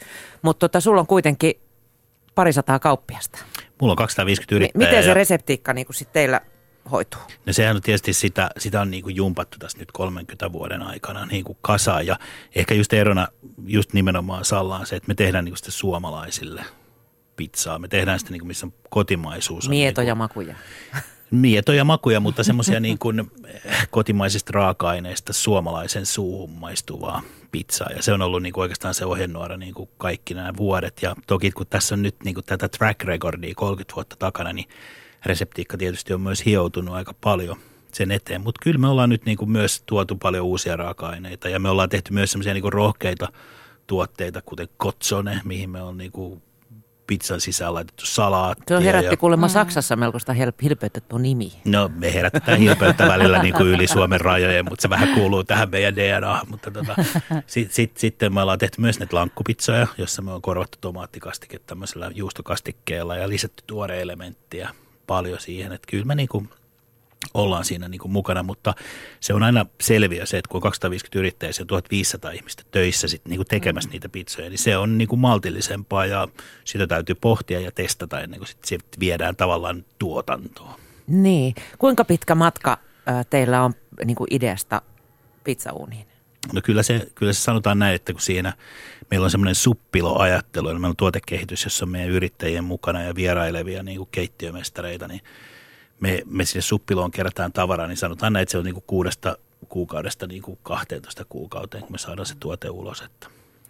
[0.42, 1.60] Mutta tota, sulla on kuitenkin
[2.34, 3.38] parisataa kauppiasta.
[3.80, 4.90] Mulla on 250 yrittäjää.
[4.90, 6.40] Miten se reseptiikka niinku sit teillä
[6.90, 7.20] hoituu?
[7.46, 11.56] No sehän on tietysti sitä, sitä on niinku jumpattu tässä nyt 30 vuoden aikana niinku
[11.60, 12.18] kasaan ja
[12.54, 13.28] ehkä just erona
[13.66, 16.64] just nimenomaan Sallaan se, että me tehdään niinku sitä suomalaisille–
[17.36, 17.78] pizzaa.
[17.78, 19.70] Me tehdään sitä, niin kuin, missä kotimaisuus on.
[19.70, 20.56] Mietoja niin kuin, makuja.
[21.30, 23.30] Mietoja makuja, mutta semmoisia niin kuin
[23.90, 27.88] kotimaisista raaka-aineista suomalaisen suuhun maistuvaa pizzaa.
[27.96, 31.02] Ja se on ollut niin kuin oikeastaan se ohjenuora niin kuin kaikki nämä vuodet.
[31.02, 34.68] Ja toki kun tässä on nyt niin kuin tätä track recordia 30 vuotta takana, niin
[35.26, 37.56] reseptiikka tietysti on myös hioutunut aika paljon
[37.92, 38.40] sen eteen.
[38.40, 41.88] Mutta kyllä me ollaan nyt niin kuin myös tuotu paljon uusia raaka-aineita ja me ollaan
[41.88, 43.28] tehty myös semmoisia niin rohkeita
[43.86, 46.42] tuotteita, kuten kotsone, mihin me on niin kuin
[47.06, 48.64] pizzan sisään laitettu salaattia.
[48.68, 49.16] Se on herätti ja...
[49.16, 49.50] kuulemma mm.
[49.50, 51.52] Saksassa melkoista hilpeyttä tuo nimi.
[51.64, 55.70] No me herätetään hilpeyttä välillä niin kuin yli Suomen rajojen, mutta se vähän kuuluu tähän
[55.70, 56.40] meidän DNA.
[56.48, 56.94] Mutta tota,
[57.46, 62.10] sit, sit, sitten me ollaan tehty myös näitä lankkupizzoja, jossa me on korvattu tomaattikastike tämmöisellä
[62.14, 64.70] juustokastikkeella ja lisätty tuore elementtiä
[65.06, 65.72] paljon siihen.
[65.72, 66.48] Että kyllä me niin kuin
[67.34, 68.74] ollaan siinä niin kuin mukana, mutta
[69.20, 73.22] se on aina selviä se, että kun on 250 yrittäjää ja 1500 ihmistä töissä sit
[73.28, 73.92] niin kuin tekemässä mm.
[73.92, 76.28] niitä pizzoja, niin se on niin kuin maltillisempaa ja
[76.64, 80.74] sitä täytyy pohtia ja testata ennen kuin sit viedään tavallaan tuotantoon.
[81.06, 81.54] Niin.
[81.78, 82.78] Kuinka pitkä matka
[83.30, 84.82] teillä on niin kuin ideasta
[85.44, 86.06] pizzauuniin?
[86.52, 88.52] No kyllä se, kyllä se sanotaan näin, että kun siinä
[89.10, 93.82] meillä on semmoinen suppiloajattelu, eli meillä on tuotekehitys, jossa on meidän yrittäjien mukana ja vierailevia
[93.82, 95.20] niin kuin keittiömestareita, niin
[96.00, 99.36] me, me sinne suppiloon kerätään tavaraa, niin sanotaan näin, että se on niin kuin kuudesta
[99.68, 103.00] kuukaudesta niin kuin 12 kuukauteen, kun me saadaan se tuote ulos.
[103.00, 103.26] Että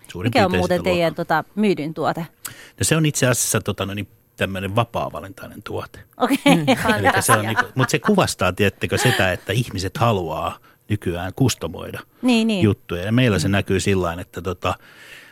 [0.09, 2.27] suurin Mikä on muuten teidän tota, myydyn tuote?
[2.49, 6.01] No se on itse asiassa tota, no niin, tämmöinen vapaa-valintainen tuote.
[6.17, 6.37] Okei,
[7.09, 7.23] okay.
[7.23, 10.59] se on niin kuin, Mutta se kuvastaa, tiettekö, sitä, että ihmiset haluaa
[10.89, 12.63] nykyään kustomoida niin, niin.
[12.63, 13.03] juttuja.
[13.03, 14.75] Ja meillä se näkyy sillä että tota,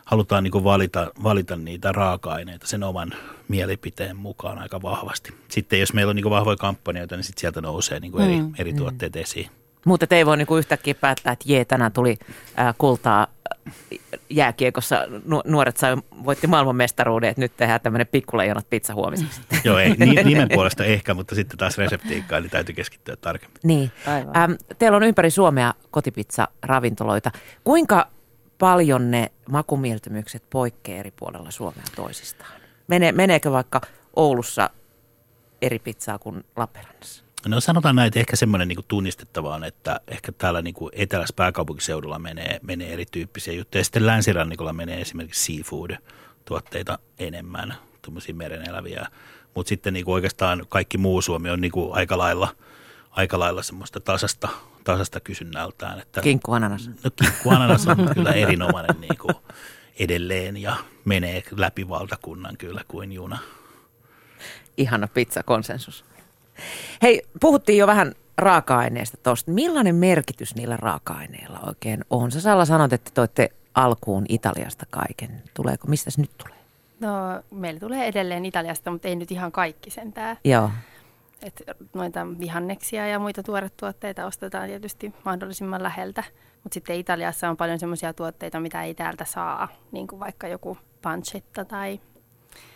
[0.05, 3.13] halutaan niin valita, valita niitä raaka-aineita sen oman
[3.49, 5.35] mielipiteen mukaan aika vahvasti.
[5.49, 8.53] Sitten jos meillä on niin vahvoja kampanjoita, niin sit sieltä nousee niin eri, mm.
[8.59, 9.51] eri tuotteet esiin.
[9.87, 12.19] Mutta ei voi niinku yhtäkkiä päättää, että jee, tänään tuli
[12.57, 13.27] ää, kultaa
[14.31, 15.07] jääkiekossa.
[15.45, 19.41] Nuoret sai, voitti maailmanmestaruuden, että nyt tehdään tämmöinen pikkuleijonat pizza huomiseksi.
[19.65, 23.59] Joo, ei, nimen puolesta ehkä, mutta sitten taas reseptiikkaan, niin täytyy keskittyä tarkemmin.
[23.63, 23.93] Niin.
[24.09, 27.31] Ähm, teillä on ympäri Suomea kotipizza-ravintoloita.
[27.65, 28.09] Kuinka
[28.59, 32.61] paljon ne makumieltymykset poikkeaa eri puolella Suomea toisistaan?
[32.89, 33.81] Mene, meneekö vaikka
[34.17, 34.71] Oulussa
[35.63, 37.25] eri pizzaa kuin Lappeenrannassa?
[37.47, 42.19] No sanotaan näin, että ehkä semmoinen niin tunnistettava on, että ehkä täällä niin etelässä pääkaupunkiseudulla
[42.19, 43.81] menee, menee erityyppisiä juttuja.
[43.81, 49.07] Ja sitten länsirannikolla menee esimerkiksi seafood-tuotteita enemmän, tuommoisia mereneläviä.
[49.55, 52.49] Mutta sitten niin kuin oikeastaan kaikki muu Suomi on niin aika lailla,
[53.11, 54.49] aika lailla semmoista tasasta,
[54.85, 56.01] tasasta kysynnältään.
[56.01, 56.91] Että, kinkkuananas.
[57.05, 59.35] No kinkkuananas on kyllä erinomainen niin kuin
[59.99, 63.39] edelleen ja menee läpi valtakunnan kyllä kuin juna.
[64.77, 66.05] Ihana pizza-konsensus.
[67.03, 69.51] Hei, puhuttiin jo vähän raaka-aineista tuosta.
[69.51, 72.33] Millainen merkitys niillä raaka-aineilla oikein on?
[72.33, 75.43] Sä Salla sanot, että toitte alkuun Italiasta kaiken.
[75.55, 76.59] Tuleeko, mistä se nyt tulee?
[77.01, 80.39] No, meillä tulee edelleen Italiasta, mutta ei nyt ihan kaikki sentään.
[80.45, 80.71] Joo.
[81.43, 81.63] Et
[81.95, 86.25] noita vihanneksia ja muita tuoretuotteita ostetaan tietysti mahdollisimman läheltä.
[86.63, 90.79] Mutta sitten Italiassa on paljon sellaisia tuotteita, mitä ei täältä saa, niin kuin vaikka joku
[91.03, 92.01] pancetta tai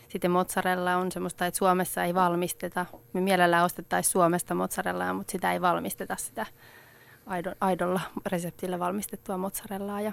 [0.09, 2.87] sitten mozzarella on semmoista, että Suomessa ei valmisteta.
[3.13, 6.47] Me mielellään ostettaisiin Suomesta mozzarellaa, mutta sitä ei valmisteta sitä
[7.61, 10.01] aidolla reseptillä valmistettua mozzarellaa.
[10.01, 10.13] Ja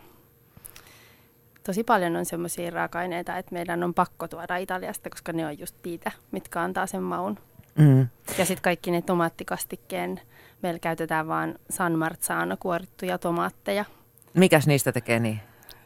[1.64, 5.76] tosi paljon on semmoisia raaka-aineita, että meidän on pakko tuoda Italiasta, koska ne on just
[5.86, 7.40] niitä, mitkä antaa sen maun.
[7.76, 8.08] Mm.
[8.38, 10.22] Ja sitten kaikki ne tomaattikastikkeen,
[10.62, 13.86] meillä käytetään vaan San Marzano kuorittuja tomaatteja.
[14.34, 15.40] Mikäs niistä tekee niin?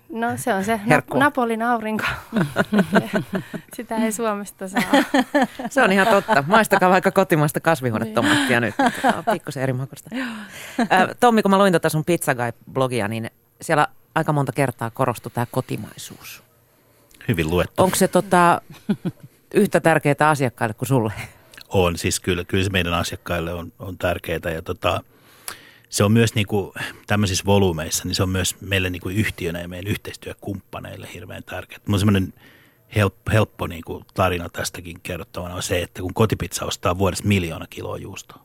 [0.10, 1.18] No se on se Herkku.
[1.18, 2.04] Napolin aurinko.
[3.76, 4.82] Sitä ei Suomesta saa.
[5.70, 6.44] se on ihan totta.
[6.48, 8.76] Maistakaa vaikka kotimaista kasvihuonetomaattia nyt.
[9.02, 10.10] Tämä on pikkusen eri makuista.
[11.20, 15.48] Tommi, kun mä luin tuota sun Pizza Guy-blogia, niin siellä aika monta kertaa korostui tämä
[15.52, 16.44] kotimaisuus.
[17.28, 17.84] Hyvin luettu.
[17.84, 18.62] Onko se tota,
[19.54, 21.14] yhtä tärkeää asiakkaille kuin sulle?
[21.70, 25.04] On, siis kyllä, kyllä se meidän asiakkaille on, on tärkeää ja tota,
[25.90, 26.72] se on myös niin kuin,
[27.08, 31.82] tämmöisissä volyymeissa, niin se on myös meille niin kuin yhtiönä ja meidän yhteistyökumppaneille hirveän tärkeää.
[31.90, 32.34] On semmoinen
[32.96, 37.68] helppo, helppo niin kuin tarina tästäkin kerrottavana on se, että kun kotipizza ostaa vuodessa miljoona
[37.70, 38.44] kiloa juustoa,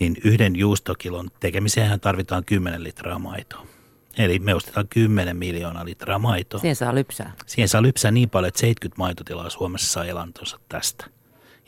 [0.00, 3.66] niin yhden juustokilon tekemiseen tarvitaan 10 litraa maitoa.
[4.18, 6.60] Eli me ostetaan 10 miljoonaa litraa maitoa.
[6.60, 7.32] Siihen saa lypsää.
[7.46, 11.06] Siihen saa lypsää niin paljon, että 70 maitotilaa Suomessa saa elantonsa tästä.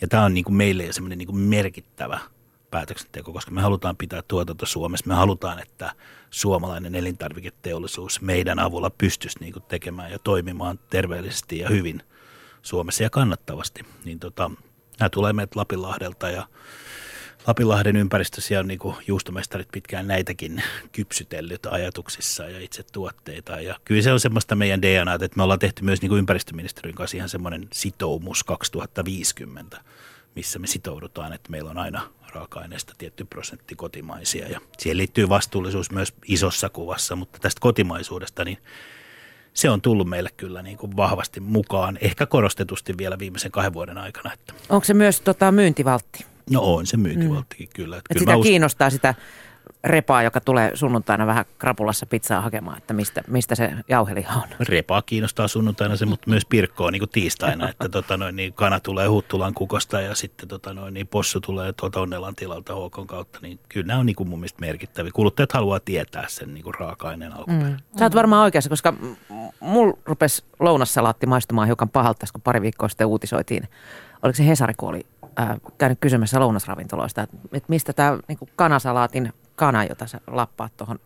[0.00, 2.20] Ja tämä on niin kuin meille jo semmoinen niin kuin merkittävä–
[2.70, 5.06] päätöksenteko, koska me halutaan pitää tuotanto Suomessa.
[5.06, 5.92] Me halutaan, että
[6.30, 12.02] suomalainen elintarviketeollisuus meidän avulla pystyisi niin tekemään ja toimimaan terveellisesti ja hyvin
[12.62, 13.82] Suomessa ja kannattavasti.
[14.04, 14.50] Niin tota,
[15.00, 16.46] nämä tulee meiltä Lapinlahdelta ja
[17.46, 23.61] Lapinlahden ympäristössä on niin juustomestarit pitkään näitäkin kypsytellyt ajatuksissa ja itse tuotteita.
[23.61, 27.16] Ja kyllä se on semmoista meidän DNA, että me ollaan tehty myös niin ympäristöministeriön kanssa
[27.16, 29.80] ihan semmoinen sitoumus 2050,
[30.37, 35.90] missä me sitoudutaan, että meillä on aina raaka-aineista tietty prosentti kotimaisia ja siihen liittyy vastuullisuus
[35.90, 38.59] myös isossa kuvassa, mutta tästä kotimaisuudesta niin
[39.54, 43.98] se on tullut meille kyllä niin kuin vahvasti mukaan, ehkä korostetusti vielä viimeisen kahden vuoden
[43.98, 44.32] aikana.
[44.32, 44.54] Että.
[44.68, 46.36] Onko se myös tota, myyntivaltti?
[46.50, 47.72] No on se myyntivalttikin mm.
[47.76, 47.96] kyllä.
[47.96, 49.14] Että Et kyllä sitä us- kiinnostaa sitä
[49.85, 54.48] repaa, joka tulee sunnuntaina vähän krapulassa pizzaa hakemaan, että mistä, mistä se jauheliha on.
[54.61, 58.80] Repaa kiinnostaa sunnuntaina se, mutta myös pirkkoa niin kuin tiistaina, että tota noin, niin kana
[58.80, 63.38] tulee Huttulan kukosta ja sitten tota noin, niin possu tulee tuota Onnelan tilalta Huokon kautta,
[63.42, 65.12] niin kyllä nämä on niin kuin mun mielestä merkittäviä.
[65.14, 67.68] Kuluttajat haluaa tietää sen niin kuin raaka-aineen alkuperä.
[67.68, 67.76] Mm.
[67.98, 68.94] Sä oot varmaan oikeassa, koska
[69.61, 73.68] mulla rupesi lounassalaatti maistumaan hiukan pahalta, kun pari viikkoa sitten uutisoitiin.
[74.22, 75.06] Oliko se Hesari, kun oli
[75.40, 80.99] äh, käynyt kysymässä lounasravintoloista, että, että mistä tämä niin kanasalaatin kana, jota sä lappaat tuohon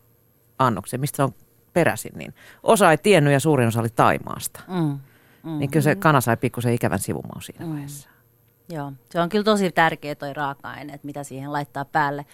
[0.58, 1.34] annokseen, mistä se on
[1.72, 4.60] peräisin, niin osa ei tiennyt ja suurin osa oli Taimaasta.
[4.68, 4.98] Mm.
[5.42, 5.58] Mm.
[5.58, 7.72] Niin kyllä se kana sai pikkusen ikävän sivumaan siinä mm.
[7.72, 8.10] vaiheessa.
[8.68, 12.26] Joo, se on kyllä tosi tärkeä toi raaka-aine, että mitä siihen laittaa päälle.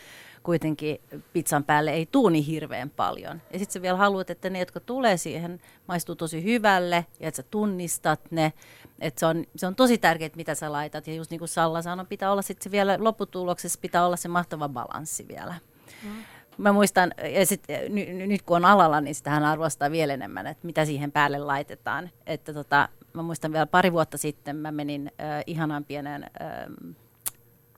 [0.47, 1.01] Kuitenkin
[1.33, 3.43] pizzan päälle ei tuu niin hirveän paljon.
[3.53, 7.37] Ja sitten sä vielä haluat, että ne, jotka tulee siihen, maistuu tosi hyvälle ja että
[7.37, 8.53] sä tunnistat ne.
[9.01, 11.07] Että se, on, se on tosi tärkeää, mitä sä laitat.
[11.07, 14.69] Ja just niin kuin Salla sanoi, pitää olla sitten vielä lopputuloksessa, pitää olla se mahtava
[14.69, 15.55] balanssi vielä.
[16.03, 16.11] Mm.
[16.59, 20.47] Mä muistan, ja sit, n- nyt kun on alalla, niin sitä hän arvostaa vielä enemmän,
[20.47, 22.11] että mitä siihen päälle laitetaan.
[22.27, 26.97] Että tota, mä muistan vielä pari vuotta sitten, mä menin äh, ihanaan pienen äh,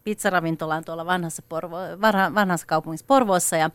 [0.08, 3.70] pizzaravintolaan tuolla vanhassa, Porvo- vanha, vanhassa kaupungissa Porvoossa, ja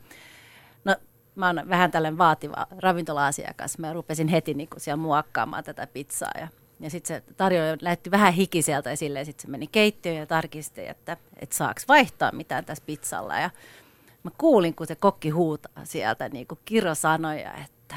[0.86, 0.96] no,
[1.36, 3.78] mä oon vähän tällainen vaativa ravintola-asiakas.
[3.78, 6.48] Mä rupesin heti niin siellä muokkaamaan tätä pizzaa, ja
[6.80, 10.88] ja sitten se tarjoaja lähti vähän hikiseltä ja silleen sitten se meni keittiöön ja tarkisti,
[10.88, 13.40] että, että saako vaihtaa mitään tässä pizzalla.
[13.40, 13.50] Ja
[14.24, 17.96] mä kuulin, kun se kokki huutaa sieltä, niin kuin Kiro sanoi, että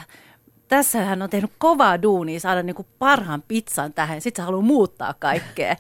[0.68, 4.62] tässä hän on tehnyt kovaa duunia saada niin kuin parhaan pizzan tähän, sitten se haluaa
[4.62, 5.76] muuttaa kaikkea.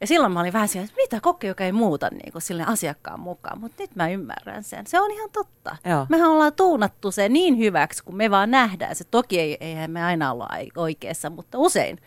[0.00, 2.64] Ja silloin mä olin vähän siellä, että mitä kokki, joka ei muuta niin kuin sille
[2.66, 3.60] asiakkaan mukaan.
[3.60, 4.86] Mutta nyt mä ymmärrän sen.
[4.86, 5.76] Se on ihan totta.
[5.84, 6.06] Joo.
[6.08, 9.04] Mehän ollaan tuunattu se niin hyväksi, kun me vaan nähdään se.
[9.04, 11.98] Toki ei, eihän me aina olla oikeassa, mutta usein.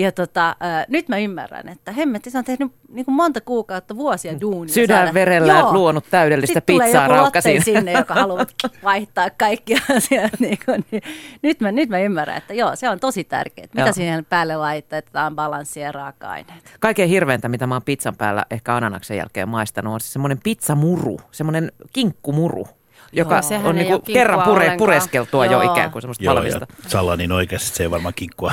[0.00, 4.40] Ja tota, äh, nyt mä ymmärrän, että hemmetti, on tehnyt niin kuin monta kuukautta, vuosia
[4.40, 4.74] duunia.
[4.74, 5.72] Sydän verellä Joo.
[5.72, 7.64] luonut täydellistä Sitten pizzaa raukkasin.
[7.64, 8.46] sinne, joka haluaa
[8.84, 10.40] vaihtaa kaikki asiat.
[10.40, 11.02] Niin kuin, niin.
[11.42, 13.68] Nyt, mä, nyt mä ymmärrän, että joo, se on tosi tärkeää.
[13.74, 13.92] Mitä joo.
[13.92, 16.76] siihen päälle laitetaan, balanssia ja raaka-aineet.
[16.80, 21.20] Kaikkein hirveintä, mitä mä oon pizzan päällä ehkä ananaksen jälkeen maistanut, on siis semmoinen pizzamuru,
[21.30, 22.68] semmoinen kinkkumuru
[23.12, 25.62] joka Joo, on niinku kerran pure, pureskeltua Joo.
[25.62, 26.66] jo ikään kuin semmoista Joo, valmista.
[26.88, 28.52] Salla niin oikeasti se ei varmaan kinkkua.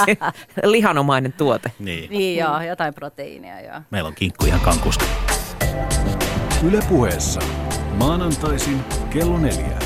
[0.64, 1.72] Lihanomainen tuote.
[1.78, 2.10] Niin.
[2.10, 3.80] niin joo, jotain proteiinia joo.
[3.90, 5.04] Meillä on kinkku ihan kankusta.
[6.64, 7.40] Yle puheessa
[7.98, 9.78] maanantaisin kello neljä.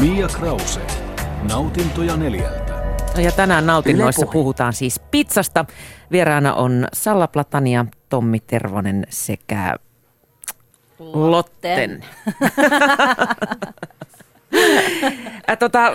[0.00, 0.80] Mia Krause.
[1.48, 2.78] Nautintoja neljältä.
[3.16, 5.64] Ja tänään nautinnoissa puhutaan siis pizzasta.
[6.12, 9.76] Vieraana on Salla Platania, Tommi Tervonen sekä
[10.98, 12.04] Lotten.
[15.50, 15.92] Ä, tota,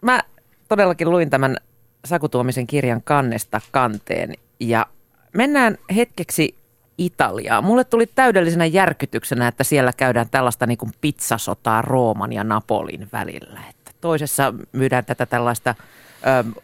[0.00, 0.20] mä
[0.68, 1.56] todellakin luin tämän
[2.04, 4.86] Sakutuomisen kirjan kannesta kanteen ja
[5.32, 6.54] mennään hetkeksi
[6.98, 7.64] Italiaan.
[7.64, 13.60] Mulle tuli täydellisenä järkytyksenä, että siellä käydään tällaista niin kuin pizzasotaa Rooman ja Napolin välillä.
[13.70, 15.74] Että toisessa myydään tätä tällaista,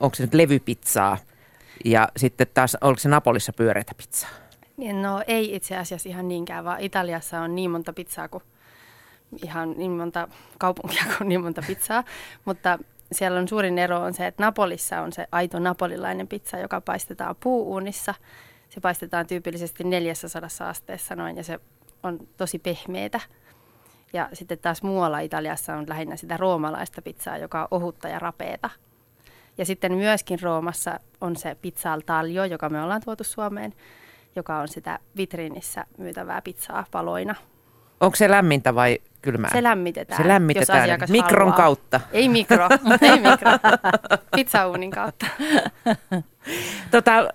[0.01, 1.19] onko se nyt levypizzaa
[1.85, 4.31] ja sitten taas, onko se Napolissa pyöreitä pizzaa?
[4.77, 8.43] Niin, no ei itse asiassa ihan niinkään, vaan Italiassa on niin monta pizzaa kuin
[9.43, 12.05] ihan niin monta kaupunkia kuin niin monta pizzaa,
[12.45, 12.79] mutta
[13.13, 17.37] siellä on suurin ero on se, että Napolissa on se aito napolilainen pizza, joka paistetaan
[17.41, 18.15] puuunissa.
[18.69, 21.61] Se paistetaan tyypillisesti 400 asteessa noin ja se
[22.03, 23.21] on tosi pehmeitä.
[24.13, 28.71] Ja sitten taas muualla Italiassa on lähinnä sitä roomalaista pizzaa, joka on ohutta ja rapeeta.
[29.59, 33.75] Ja sitten myöskin Roomassa on se pizza al taglio, joka me ollaan tuotu Suomeen,
[34.37, 37.35] joka on sitä vitriinissä myytävää pizzaa paloina.
[38.01, 39.51] Onko se lämmintä vai kylmää?
[39.53, 40.23] Se lämmitetään.
[40.23, 41.57] Se lämmitetään jos mikron haluaa.
[41.57, 42.01] kautta.
[42.13, 42.69] Ei mikro,
[43.03, 43.51] ei mikro.
[44.37, 45.27] Pizzauunin kautta.
[46.91, 47.29] tota,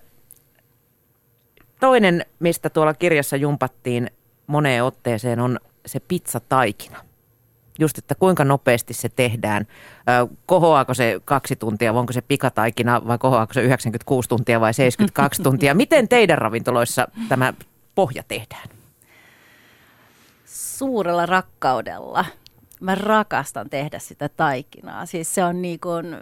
[1.79, 4.11] toinen, mistä tuolla kirjassa jumpattiin
[4.47, 7.10] moneen otteeseen, on se pizzataikina
[7.79, 9.67] just, että kuinka nopeasti se tehdään.
[10.45, 15.73] Kohoaako se kaksi tuntia, onko se pikataikina vai kohoaako se 96 tuntia vai 72 tuntia?
[15.73, 17.53] Miten teidän ravintoloissa tämä
[17.95, 18.69] pohja tehdään?
[20.45, 22.25] Suurella rakkaudella.
[22.79, 25.05] Mä rakastan tehdä sitä taikinaa.
[25.05, 26.17] Siis se on niin kuin,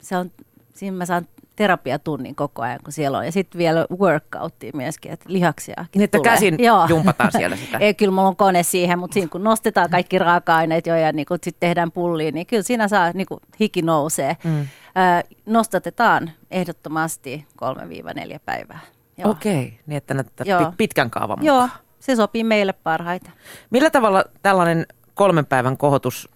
[0.00, 0.30] se on,
[0.74, 3.24] siinä mä saan terapiatunnin koko ajan, kun siellä on.
[3.24, 6.32] Ja sitten vielä workouttia myöskin, että lihaksia Niin, että tulee.
[6.32, 6.86] käsin Joo.
[6.88, 7.78] jumpataan siellä sitä.
[7.78, 11.26] Ei, kyllä mulla on kone siihen, mutta siinä kun nostetaan kaikki raaka-aineet jo ja niin
[11.42, 14.36] sitten tehdään pulliin, niin kyllä siinä saa, niin kuin hiki nousee.
[14.44, 14.60] Mm.
[14.60, 14.66] Ö,
[15.46, 17.46] nostatetaan ehdottomasti
[18.36, 18.78] 3-4 päivää.
[19.24, 20.72] Okei, okay, niin että näyttää Joo.
[20.76, 21.46] pitkän kaavan mukaan.
[21.58, 21.68] Joo,
[22.00, 23.32] se sopii meille parhaiten.
[23.70, 26.28] Millä tavalla tällainen kolmen päivän kohotus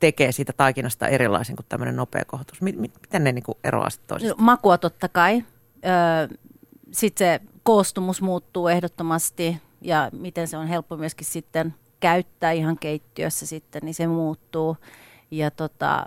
[0.00, 2.62] tekee siitä taikinasta erilaisen kuin tämmöinen nopea kohotus?
[2.62, 4.38] Miten ne niin eroavat toisistaan?
[4.38, 5.44] No, makua totta kai.
[6.90, 13.46] Sitten se koostumus muuttuu ehdottomasti ja miten se on helppo myöskin sitten käyttää ihan keittiössä
[13.46, 14.76] sitten, niin se muuttuu.
[15.30, 16.04] Ja tota,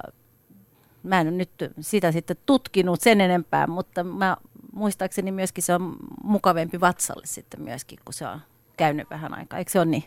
[1.03, 4.37] mä en ole nyt sitä sitten tutkinut sen enempää, mutta mä
[4.73, 8.41] muistaakseni myöskin se on mukavempi vatsalle sitten myöskin, kun se on
[8.77, 9.59] käynyt vähän aikaa.
[9.59, 10.03] Eikö se ole niin?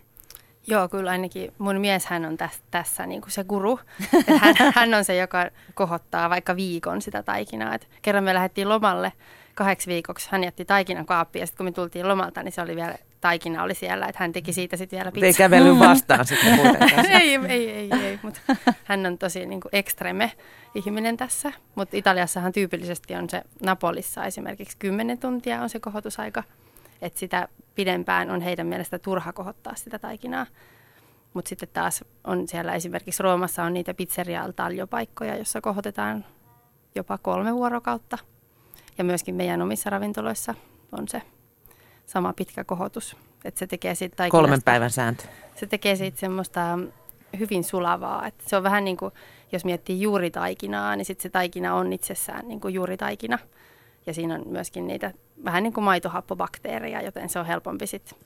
[0.67, 3.81] Joo, kyllä ainakin mun mies hän on tässä, tässä niin kuin se guru.
[4.41, 7.75] hän, hän on se, joka kohottaa vaikka viikon sitä taikinaa.
[7.75, 9.13] Et kerran me lähdettiin lomalle
[9.55, 10.29] kahdeksi viikoksi.
[10.31, 13.63] Hän jätti taikinan kaappiin ja sitten kun me tultiin lomalta, niin se oli vielä, taikina
[13.63, 15.27] oli siellä, että hän teki siitä sitten vielä pizzaa.
[15.27, 16.59] Ei kävellyt vastaan sitten
[17.21, 18.41] ei, ei, ei, ei, mutta
[18.85, 20.33] hän on tosi niin kuin ekstreme
[20.75, 21.53] ihminen tässä.
[21.75, 26.43] Mutta Italiassahan tyypillisesti on se Napolissa esimerkiksi 10 tuntia on se kohotusaika.
[27.03, 30.47] Että sitä pidempään on heidän mielestä turha kohottaa sitä taikinaa.
[31.35, 36.25] Mutta sitten taas on siellä esimerkiksi Roomassa on niitä pizzeria taljopaikkoja, jossa kohotetaan
[36.95, 38.19] jopa kolme vuorokautta.
[38.99, 40.55] Ja myöskin meidän omissa ravintoloissa
[40.93, 41.23] on se
[42.07, 43.17] sama pitkä kohotus.
[43.45, 45.23] Että se tekee siitä Kolmen päivän sääntö.
[45.55, 46.79] Se tekee siitä semmoista
[47.39, 48.27] hyvin sulavaa.
[48.27, 49.15] Että se on vähän niin kuin,
[49.53, 53.39] jos miettii juuritaikinaa, niin sitten se taikina on itsessään niin kuin juuritaikina.
[54.07, 55.13] Ja siinä on myöskin niitä
[55.45, 58.19] vähän niin kuin maitohappobakteereja, joten se on helpompi sitten.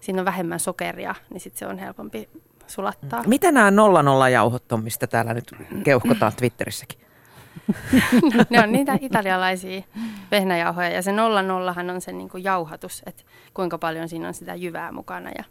[0.00, 2.28] Siinä on vähemmän sokeria, niin sitten se on helpompi
[2.66, 3.22] sulattaa.
[3.26, 5.50] Mitä nämä nolla nolla jauhot on, mistä täällä nyt
[5.84, 6.98] keuhkotaan Twitterissäkin?
[8.50, 9.82] ne on niitä italialaisia
[10.30, 13.22] vehnäjauhoja ja se nolla nollahan on se niin kuin jauhatus, että
[13.54, 15.30] kuinka paljon siinä on sitä jyvää mukana.
[15.38, 15.44] Ja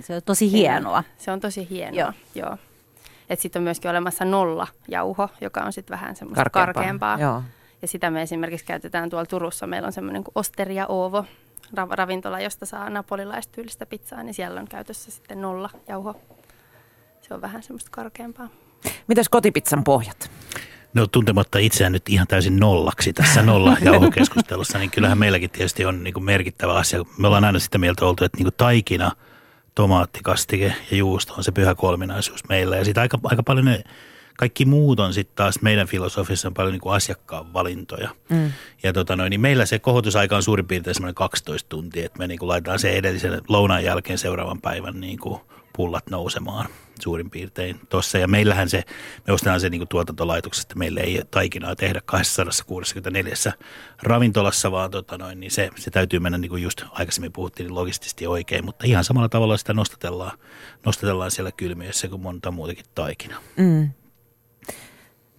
[0.00, 1.04] se on tosi hienoa.
[1.18, 2.12] Se on tosi hienoa, joo.
[2.34, 2.56] joo.
[3.38, 6.74] Sitten on myöskin olemassa nolla jauho, joka on sitten vähän semmoista karkeampaa.
[6.74, 7.18] karkeampaa.
[7.20, 7.42] Joo.
[7.84, 9.66] Ja sitä me esimerkiksi käytetään tuolla Turussa.
[9.66, 11.24] Meillä on semmoinen kuin Osteria Ovo,
[11.90, 16.20] ravintola, josta saa napolilaistyylistä pizzaa, niin siellä on käytössä sitten nolla jauho.
[17.20, 18.48] Se on vähän semmoista karkeampaa.
[19.06, 20.30] Mitäs kotipizzan pohjat?
[20.94, 26.04] No tuntematta itseään nyt ihan täysin nollaksi tässä nolla jauhokeskustelussa, niin kyllähän meilläkin tietysti on
[26.04, 27.04] niin kuin merkittävä asia.
[27.18, 29.12] Me ollaan aina sitä mieltä oltu, että niin kuin taikina,
[29.74, 32.76] tomaattikastike ja juusto on se pyhä kolminaisuus meillä.
[32.76, 33.84] Ja sitten aika, aika paljon ne
[34.38, 38.10] kaikki muut on sitten taas meidän filosofissa on paljon niin kuin asiakkaan valintoja.
[38.28, 38.52] Mm.
[38.82, 42.26] Ja tota noin, niin meillä se kohotusaika on suurin piirtein semmoinen 12 tuntia, että me
[42.26, 45.40] niin kuin laitetaan se edellisen lounaan jälkeen seuraavan päivän niin kuin
[45.76, 46.68] pullat nousemaan
[47.00, 48.18] suurin piirtein tuossa.
[48.18, 48.84] Ja meillähän se,
[49.26, 53.34] me ostetaan se niin kuin tuotantolaitoksesta, meillä ei taikinaa tehdä 264
[54.02, 57.74] ravintolassa, vaan tota noin, niin se, se täytyy mennä niin kuin just aikaisemmin puhuttiin niin
[57.74, 60.38] logistisesti oikein, mutta ihan samalla tavalla sitä nostatellaan,
[60.86, 63.40] nostatellaan siellä kylmiössä kuin monta muutakin taikinaa.
[63.56, 63.90] Mm.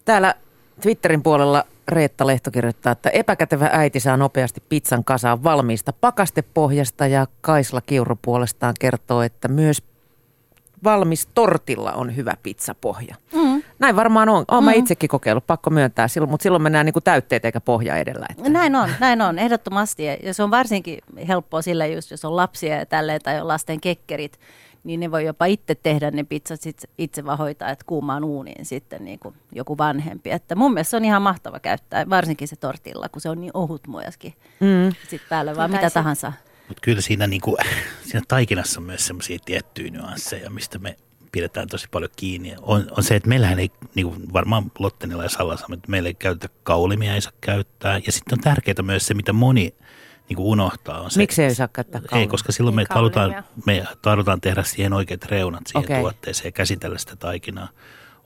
[0.05, 0.35] Täällä
[0.81, 7.27] Twitterin puolella Reetta Lehto kirjoittaa, että epäkätevä äiti saa nopeasti pizzan kasaan valmiista pakastepohjasta ja
[7.41, 9.83] Kaisla Kiuru puolestaan kertoo, että myös
[10.83, 13.15] valmis tortilla on hyvä pizzapohja.
[13.33, 13.63] Mm.
[13.79, 14.45] Näin varmaan on.
[14.47, 14.79] Olen mm.
[14.79, 18.25] itsekin kokeillut, pakko myöntää, silloin, mutta silloin mennään niin kuin täytteet eikä pohja edellä.
[18.29, 18.49] Että.
[18.49, 20.03] Näin on, näin on, ehdottomasti.
[20.05, 23.81] Ja se on varsinkin helppoa sillä just, jos on lapsia ja tälleen tai on lasten
[23.81, 24.39] kekkerit,
[24.85, 28.65] niin ne voi jopa itse tehdä ne pizzat sit itse vaan hoitaa, että kuumaan uuniin
[28.65, 30.31] sitten niin kuin joku vanhempi.
[30.31, 33.51] Että mun mielestä se on ihan mahtava käyttää, varsinkin se tortilla, kun se on niin
[33.53, 34.33] ohut muojaskin.
[34.59, 34.95] Mm.
[35.09, 36.33] Sitten päälle vaan mitä tahansa.
[36.67, 37.57] Mutta kyllä siinä, niin kuin,
[38.07, 40.95] siinä taikinassa on myös semmoisia tiettyjä nyansseja, mistä me
[41.31, 42.55] pidetään tosi paljon kiinni.
[42.61, 46.13] On, on se, että meillähän ei, niin kuin varmaan Lottenilla ja Sallassa, että meillä ei
[46.13, 48.01] käytetä kaulimia, ei saa käyttää.
[48.05, 49.75] Ja sitten on tärkeää myös se, mitä moni
[50.29, 51.01] niin kuin unohtaa.
[51.01, 52.21] On se, Miksi ei saa käyttää kaulimia?
[52.21, 55.99] Ei, koska silloin me halutaan, me halutaan tehdä siihen oikeat reunat siihen okay.
[55.99, 57.69] tuotteeseen ja käsitellä sitä taikinaa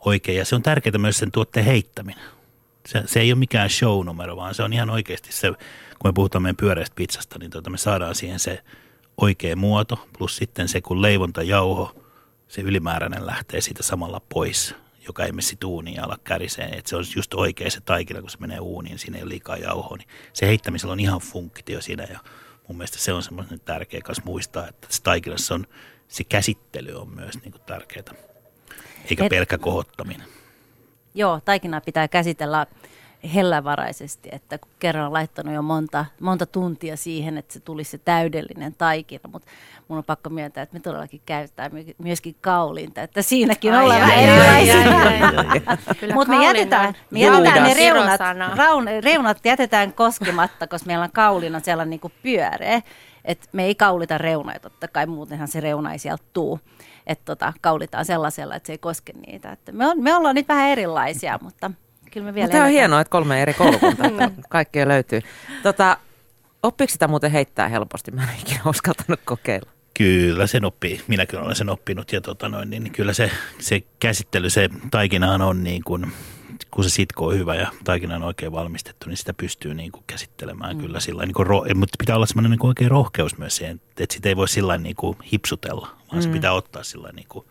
[0.06, 0.38] oikein.
[0.38, 2.24] Ja se on tärkeää myös sen tuotteen heittäminen.
[2.88, 5.52] Se, se ei ole mikään show-numero, vaan se on ihan oikeasti se,
[6.00, 8.64] kun me puhutaan meidän pyöreästä pizzasta, niin tuota, me saadaan siihen se
[9.18, 11.95] oikea muoto, plus sitten se, kun leivontajauho,
[12.47, 14.76] se ylimääräinen lähtee siitä samalla pois,
[15.10, 16.74] joka ei mene uuniin ja ala käriseen.
[16.74, 19.57] Että se on just oikea se taikina, kun se menee uuniin, siinä ei ole liikaa
[19.57, 19.97] jauhoa.
[19.97, 22.20] Niin se heittämisellä on ihan funktio siinä ja
[22.68, 25.68] mun mielestä se on semmoinen tärkeä kanssa muistaa, että se taikinassa on,
[26.07, 28.14] se käsittely on myös niin kuin tärkeää,
[29.10, 30.28] eikä Et, pelkkä kohottaminen.
[31.14, 32.68] Joo, taikinaa pitää käsitellä
[33.36, 37.97] hellävaraisesti, että kun kerran on laittanut jo monta, monta tuntia siihen, että se tulisi se
[37.97, 39.47] täydellinen taikina, mutta
[39.88, 44.24] mun on pakko myöntää, että me todellakin käytetään myöskin kaulinta, että siinäkin ai, ollaan ai,
[44.24, 44.76] erilaisia.
[46.15, 48.22] Mutta me jätetään, me jätetään ne reunat,
[48.55, 52.82] raun, reunat jätetään koskematta, koska meillä on kaulina sellainen niin kuin pyöreä,
[53.26, 56.59] että me ei kaulita reunoja, totta kai muutenhan se reuna ei sieltä tuu.
[57.07, 59.51] Että tota, kaulitaan sellaisella, että se ei koske niitä.
[59.51, 61.72] Että me, on, me ollaan nyt vähän erilaisia, mutta
[62.12, 62.45] kyllä me vielä...
[62.45, 65.22] Mutta tämä on hienoa, että kolme eri koulukuntaa, että kaikkea löytyy.
[65.64, 65.97] Tota,
[66.64, 68.12] oppiiko sitä muuten heittää helposti?
[68.12, 69.70] Mä en ikinä uskaltanut kokeilla.
[69.93, 71.01] Kyllä sen oppii.
[71.07, 75.64] Minäkin olen sen oppinut ja tota noin, niin kyllä se, se käsittely, se taikinahan on
[75.64, 76.12] niin kuin,
[76.72, 80.03] kun se sitko on hyvä ja taikina on oikein valmistettu, niin sitä pystyy niin kuin
[80.07, 80.82] käsittelemään mm.
[80.82, 81.47] kyllä sillä niin kuin,
[81.78, 84.95] mutta pitää olla semmoinen niin oikein rohkeus myös siihen, että sitä ei voi sillä niin
[84.95, 86.22] kuin hipsutella, vaan mm.
[86.22, 87.45] se pitää ottaa sillä niin kuin,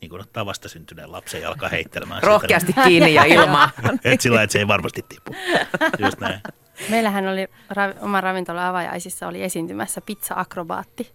[0.00, 2.22] niin kuin ottaa vasta syntyneen lapsen ja alkaa heittelemään.
[2.22, 3.70] Rohkeasti sitä, kiinni ja ilmaa.
[4.04, 5.34] et sillä että se ei varmasti tipu.
[5.98, 6.40] Just näin.
[6.88, 11.10] Meillähän oli ra- oma ravintola avajaisissa oli esiintymässä pizza-akrobaatti.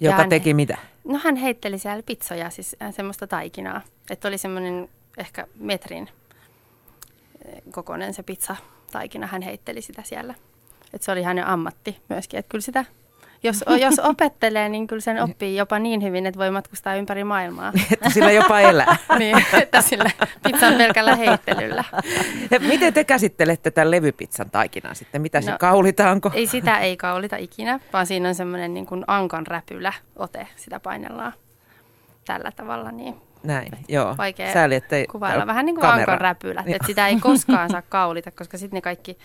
[0.00, 0.78] Joka hän, teki mitä?
[1.04, 3.80] No hän heitteli siellä pizzoja, siis äh, semmoista taikinaa.
[4.10, 8.56] Että oli semmoinen ehkä metrin äh, kokoinen se pizza
[8.92, 9.26] taikina.
[9.26, 10.34] Hän heitteli sitä siellä.
[10.94, 12.38] Että se oli hänen ammatti myöskin.
[12.38, 12.84] Että kyllä sitä
[13.42, 17.72] Jos, jos opettelee, niin kyllä sen oppii jopa niin hyvin, että voi matkustaa ympäri maailmaa.
[17.92, 18.96] Että sillä jopa elää.
[19.18, 20.10] niin, että sillä
[20.42, 21.84] pizzan pelkällä heittelyllä.
[22.50, 25.22] Ja miten te käsittelette tämän levypizzan taikinaa sitten?
[25.22, 26.30] Mitä se No, kaulitaanko?
[26.34, 30.80] Ei sitä ei kaulita ikinä, vaan siinä on semmoinen niin kuin ankan räpylä ote, sitä
[30.80, 31.32] painellaan
[32.26, 34.14] tällä tavalla, niin Näin, joo.
[34.18, 35.46] vaikea Sääli, ettei kuvailla.
[35.46, 36.00] Vähän niin kuin kamera.
[36.00, 39.18] ankan räpylät, että sitä ei koskaan saa kaulita, koska sitten ne kaikki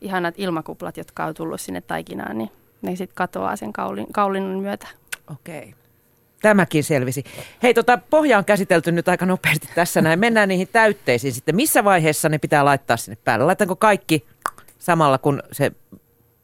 [0.00, 2.50] ihanat ilmakuplat, jotka on tullut sinne taikinaan, niin
[2.84, 4.86] ne sitten katoaa sen kaulin, kaulinnon myötä.
[5.32, 5.74] Okei.
[6.42, 7.24] Tämäkin selvisi.
[7.62, 10.18] Hei, tota, pohja on käsitelty nyt aika nopeasti tässä näin.
[10.18, 11.56] Mennään niihin täytteisiin sitten.
[11.56, 13.44] Missä vaiheessa ne pitää laittaa sinne päälle?
[13.44, 14.26] Laitaanko kaikki
[14.78, 15.72] samalla, kun se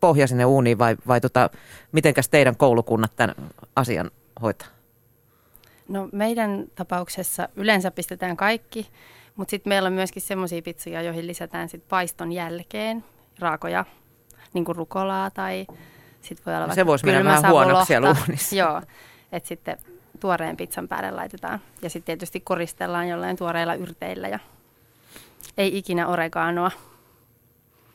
[0.00, 1.50] pohja sinne uuniin vai, vai tota,
[1.92, 3.34] mitenkäs teidän koulukunnat tämän
[3.76, 4.10] asian
[4.42, 4.68] hoitaa?
[5.88, 8.90] No meidän tapauksessa yleensä pistetään kaikki,
[9.36, 13.04] mutta sitten meillä on myöskin semmoisia pizzoja, joihin lisätään sit paiston jälkeen
[13.38, 13.84] raakoja,
[14.52, 15.66] niin kuin rukolaa tai
[16.22, 18.56] sitten voi olla Se vaikka voisi mennä vähän huonoksi siellä uunissa.
[18.62, 18.82] Joo,
[19.32, 19.76] että sitten
[20.20, 24.38] tuoreen pizzan päälle laitetaan ja sitten tietysti koristellaan jollain tuoreilla yrteillä ja
[25.58, 26.70] ei ikinä oreganoa.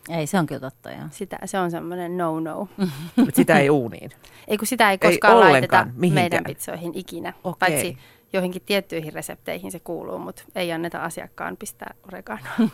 [0.09, 1.01] Ei, se on kyllä totta, joo.
[1.11, 2.67] Sitä, se on semmoinen no-no.
[3.15, 4.11] Mut Sitä ei uuniin.
[4.47, 5.53] Ei kun sitä ei Ei koskaan ollenkaan,
[5.87, 6.23] laiteta mihinkään.
[6.23, 7.33] meidän pizzoihin ikinä.
[7.43, 7.69] Okei.
[7.69, 7.97] Paitsi
[8.33, 12.55] joihinkin tiettyihin resepteihin se kuuluu, mutta ei anneta asiakkaan pistää oreganoa.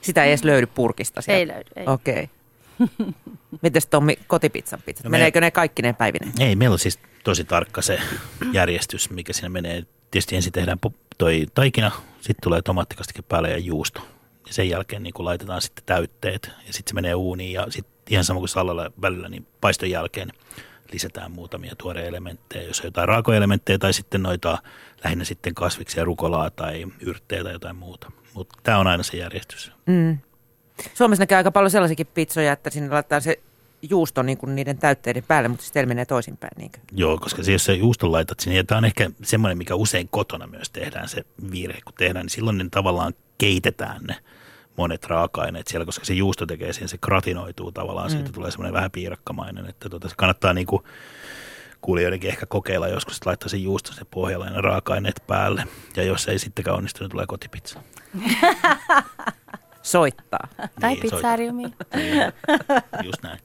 [0.00, 1.38] Sitä ei edes löydy purkista sieltä.
[1.38, 1.70] ei löydy.
[1.76, 1.86] Ei.
[1.86, 2.30] Okei.
[3.62, 5.04] Mites Tommi, kotipizzan pizzat?
[5.04, 6.32] No me- Meneekö ne kaikki ne päivineen?
[6.40, 7.98] Ei, meillä on siis tosi tarkka se
[8.52, 9.82] järjestys, mikä siinä menee.
[10.10, 10.78] Tietysti ensin tehdään
[11.18, 14.00] toi taikina, sitten tulee tomaattikastike päälle ja juusto.
[14.46, 17.94] Ja sen jälkeen niin kun laitetaan sitten täytteet ja sitten se menee uuniin ja sitten
[18.10, 20.32] ihan sama kuin sallalla välillä, niin paiston jälkeen
[20.92, 24.58] lisätään muutamia tuoreja elementtejä, jos on jotain raakoelementtejä tai sitten noita
[25.04, 28.12] lähinnä sitten kasviksia, rukolaa tai yrttejä tai jotain muuta.
[28.34, 29.72] Mutta tämä on aina se järjestys.
[29.86, 30.18] Mm.
[30.94, 33.38] Suomessa näkee aika paljon sellaisiakin pizzoja, että sinne laittaa se
[33.90, 36.52] juusto niin kuin niiden täytteiden päälle, mutta sitten menee toisinpäin.
[36.56, 39.74] Niin Joo, koska se, jos sä juuston laitat sinne, ja tämä on ehkä semmoinen, mikä
[39.74, 44.16] usein kotona myös tehdään, se virhe, kun tehdään, niin silloin ne tavallaan keitetään ne
[44.76, 48.90] monet raaka-aineet siellä, koska se juusto tekee sen, se gratinoituu tavallaan, siitä tulee semmoinen vähän
[48.90, 50.84] piirakkamainen, että tota, se kannattaa niinku
[51.80, 55.66] kuulijoidenkin ehkä kokeilla joskus, että laittaa sen juusto se pohjalla ja ne raaka-aineet päälle,
[55.96, 57.80] ja jos ei sittenkään onnistu, niin tulee kotipizza.
[59.84, 60.48] Soittaa.
[60.80, 61.74] Tai Niin, pizzariumiin.
[61.94, 62.22] Niin,
[63.04, 63.38] just näin.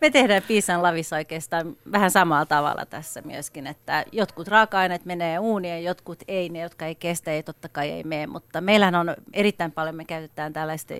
[0.00, 5.74] Me tehdään piisan lavissa oikeastaan vähän samalla tavalla tässä myöskin, että jotkut raaka-aineet menee uuniin
[5.74, 9.14] ja jotkut ei, ne jotka ei kestä, ei totta kai ei mene, mutta meillähän on
[9.32, 10.94] erittäin paljon, me käytetään tällaista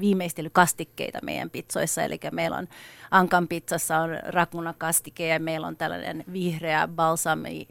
[0.00, 2.68] viimeistelykastikkeita meidän pizzoissa, eli meillä on
[3.10, 7.66] Ankan pizzassa on rakunakastike ja meillä on tällainen vihreä balsami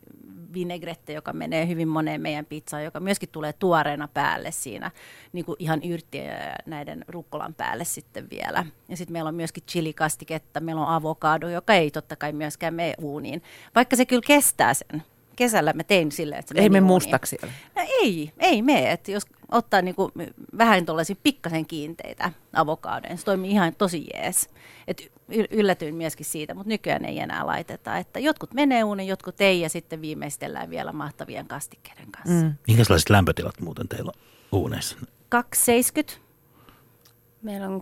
[0.54, 4.92] vinaigrette, joka menee hyvin moneen meidän pizzaan, joka myöskin tulee tuoreena päälle siinä,
[5.34, 8.66] niin kuin ihan yrttiä ja näiden rukkolan päälle sitten vielä.
[8.90, 12.94] Ja sitten meillä on myöskin chilikastiketta, meillä on avokado, joka ei totta kai myöskään mene
[13.02, 13.44] uuniin,
[13.76, 15.04] vaikka se kyllä kestää sen.
[15.36, 17.38] Kesällä mä tein silleen, että se Ei me mustaksi.
[17.76, 18.64] No ei, ei.
[18.90, 20.12] Että jos ottaa niinku
[20.58, 24.50] vähän tuollaisia pikkasen kiinteitä avokadoja, se toimii ihan tosi jees.
[24.88, 25.12] Et
[25.52, 27.98] yllätyin myöskin siitä, mutta nykyään ei enää laiteta.
[27.98, 32.46] Että jotkut menee uuniin, jotkut ei, ja sitten viimeistellään vielä mahtavien kastikkeiden kanssa.
[32.46, 32.54] Mm.
[32.68, 34.22] Minkälaiset lämpötilat muuten teillä on
[34.52, 34.98] uuneissa?
[35.30, 36.32] 270.
[37.42, 37.82] Meillä on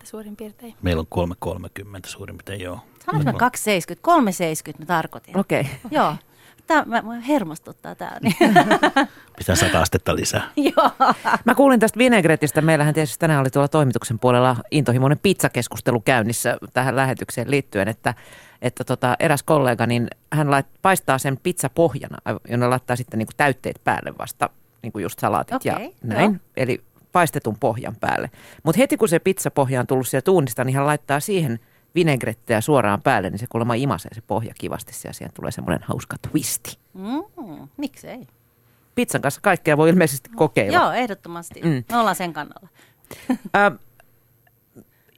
[0.00, 0.74] 3,20 suurin piirtein.
[0.82, 2.80] Meillä on 3,30 suurin piirtein, joo.
[3.06, 4.02] Sanoinko mä 270?
[4.02, 5.38] 370 mä tarkoitin.
[5.38, 5.60] Okei.
[5.60, 5.72] Okay.
[5.90, 6.14] Joo.
[6.68, 8.18] Tämä mä, mä hermostuttaa tää.
[8.22, 8.34] Niin.
[9.38, 10.50] Pitää 100 astetta lisää.
[10.76, 10.90] Joo.
[11.44, 12.60] Mä kuulin tästä vinegretistä.
[12.60, 18.14] Meillähän tietysti tänään oli tuolla toimituksen puolella intohimoinen pizzakeskustelu käynnissä tähän lähetykseen liittyen, että,
[18.62, 22.16] että tota, eräs kollega, niin hän lait, paistaa sen pizzapohjana,
[22.50, 24.50] jonne laittaa sitten niinku täytteet päälle vasta,
[24.82, 26.30] niin kuin just salaatit ja Okei, näin.
[26.30, 26.40] joo.
[26.56, 26.80] Eli
[27.12, 28.30] paistetun pohjan päälle.
[28.62, 31.60] Mutta heti kun se pizzapohja on tullut sieltä uunista, niin hän laittaa siihen
[31.94, 36.16] vinegrettiä suoraan päälle, niin se kuulemma imasee se pohja kivasti ja siihen tulee semmoinen hauska
[36.30, 36.78] twisti.
[36.94, 38.26] Mm, miksei?
[38.94, 40.78] Pizzan kanssa kaikkea voi ilmeisesti kokeilla.
[40.78, 41.60] Joo, ehdottomasti.
[41.62, 41.84] Mm.
[41.90, 42.68] Me ollaan sen kannalla.
[43.56, 43.72] Ä,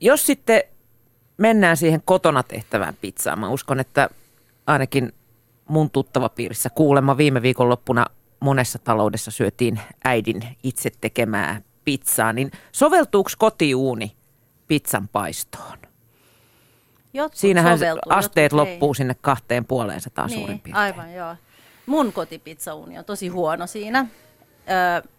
[0.00, 0.62] jos sitten
[1.36, 4.08] mennään siihen kotona tehtävään pizzaan, mä uskon, että
[4.66, 5.12] ainakin
[5.68, 8.06] mun tuttava piirissä kuulemma viime viikonloppuna
[8.40, 14.16] monessa taloudessa syötiin äidin itse tekemää pizzaa, niin soveltuuko kotiuuni
[14.68, 15.78] pizzan paistoon?
[17.12, 18.72] Jotkut Siinähän soveltuu, asteet jotkut ei.
[18.74, 20.84] loppuu sinne kahteen puoleen sataa suurin Niin, piirtein.
[20.84, 21.36] aivan joo.
[21.86, 24.06] Mun kotipizzauni on tosi huono siinä.
[24.70, 25.10] Öö,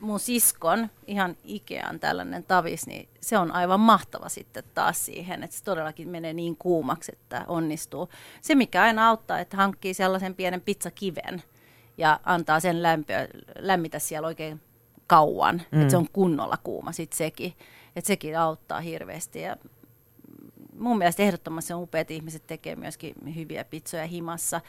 [0.00, 5.56] mun siskon, ihan Ikean tällainen tavis, niin se on aivan mahtava sitten taas siihen, että
[5.56, 8.08] se todellakin menee niin kuumaksi, että onnistuu.
[8.40, 11.42] Se, mikä aina auttaa, että hankkii sellaisen pienen pizzakiven
[11.98, 13.28] ja antaa sen lämpöä,
[13.58, 14.60] lämmitä siellä oikein
[15.06, 15.80] kauan, mm.
[15.80, 17.52] että se on kunnolla kuuma sitten sekin.
[17.96, 19.56] Että sekin auttaa hirveästi ja
[20.84, 24.60] mun mielestä ehdottomasti on upeat ihmiset tekee myöskin hyviä pizzoja himassa.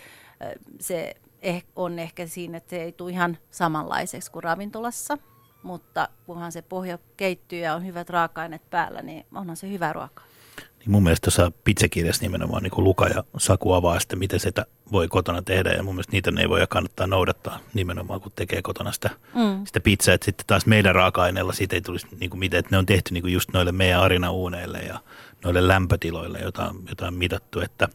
[0.79, 5.17] Se eh, on ehkä siinä, että se ei tule ihan samanlaiseksi kuin ravintolassa,
[5.63, 10.23] mutta kunhan se pohja keittyy ja on hyvät raaka-aineet päällä, niin onhan se hyvä ruoka.
[10.79, 15.07] Niin mun mielestä tuossa pizzakirjassa nimenomaan niin Luka ja Saku avaa sitten, miten sitä voi
[15.07, 15.69] kotona tehdä.
[15.69, 19.65] Ja mun mielestä niitä ne ei voi kannattaa noudattaa nimenomaan, kun tekee kotona sitä, mm.
[19.65, 20.15] sitä pizzaa.
[20.15, 23.13] Että sitten taas meidän raaka-aineella siitä ei tulisi niin kuin miten, että ne on tehty
[23.13, 24.99] niin kuin just noille meidän arinauuneille ja
[25.43, 27.59] noille lämpötiloille, joita, joita on mitattu.
[27.59, 27.87] Että,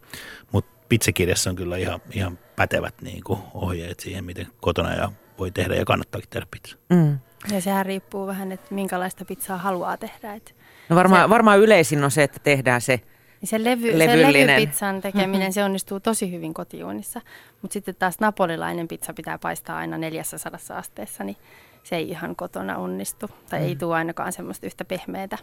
[0.53, 5.51] mutta pizzakirjassa on kyllä ihan, ihan pätevät niin kuin ohjeet siihen, miten kotona ja voi
[5.51, 6.77] tehdä ja kannattaakin tehdä pizza.
[6.89, 7.19] Mm.
[7.53, 10.35] Ja sehän riippuu vähän, että minkälaista pizzaa haluaa tehdä.
[10.35, 10.53] Että
[10.89, 13.01] No varmaan, se, varmaan yleisin on se, että tehdään se
[13.45, 13.99] se, levy, se
[14.33, 15.53] levypizzan tekeminen, mm-hmm.
[15.53, 17.21] se onnistuu tosi hyvin kotiuunissa.
[17.63, 21.37] Mutta sitten taas napolilainen pizza pitää paistaa aina 400 asteessa, niin
[21.83, 23.31] se ei ihan kotona onnistu.
[23.51, 23.67] Tai mm.
[23.67, 25.39] ei tule ainakaan semmoista yhtä pehmeätä.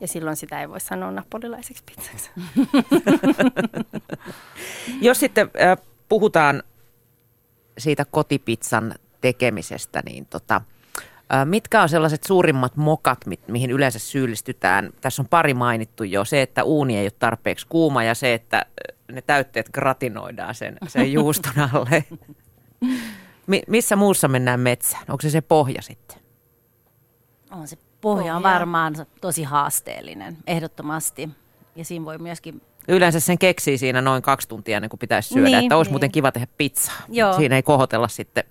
[0.00, 2.30] Ja silloin sitä ei voi sanoa napolilaiseksi pizzaksi.
[5.06, 5.78] Jos sitten äh,
[6.08, 6.62] puhutaan
[7.78, 10.60] siitä kotipizzan tekemisestä, niin tota,
[11.44, 13.18] Mitkä on sellaiset suurimmat mokat,
[13.48, 14.90] mihin yleensä syyllistytään?
[15.00, 16.24] Tässä on pari mainittu jo.
[16.24, 18.66] Se, että uuni ei ole tarpeeksi kuuma ja se, että
[19.12, 22.04] ne täytteet gratinoidaan sen, sen juuston alle.
[23.68, 25.04] missä muussa mennään metsään?
[25.08, 26.18] Onko se se pohja sitten?
[27.50, 31.28] On se pohja on varmaan tosi haasteellinen, ehdottomasti.
[31.76, 35.46] Ja siinä voi myöskin Yleensä sen keksii siinä noin kaksi tuntia ennen kuin pitäisi syödä,
[35.46, 35.92] niin, että olisi niin.
[35.92, 36.94] muuten kiva tehdä pizzaa.
[37.08, 37.32] Joo.
[37.32, 38.44] Siinä ei kohotella sitten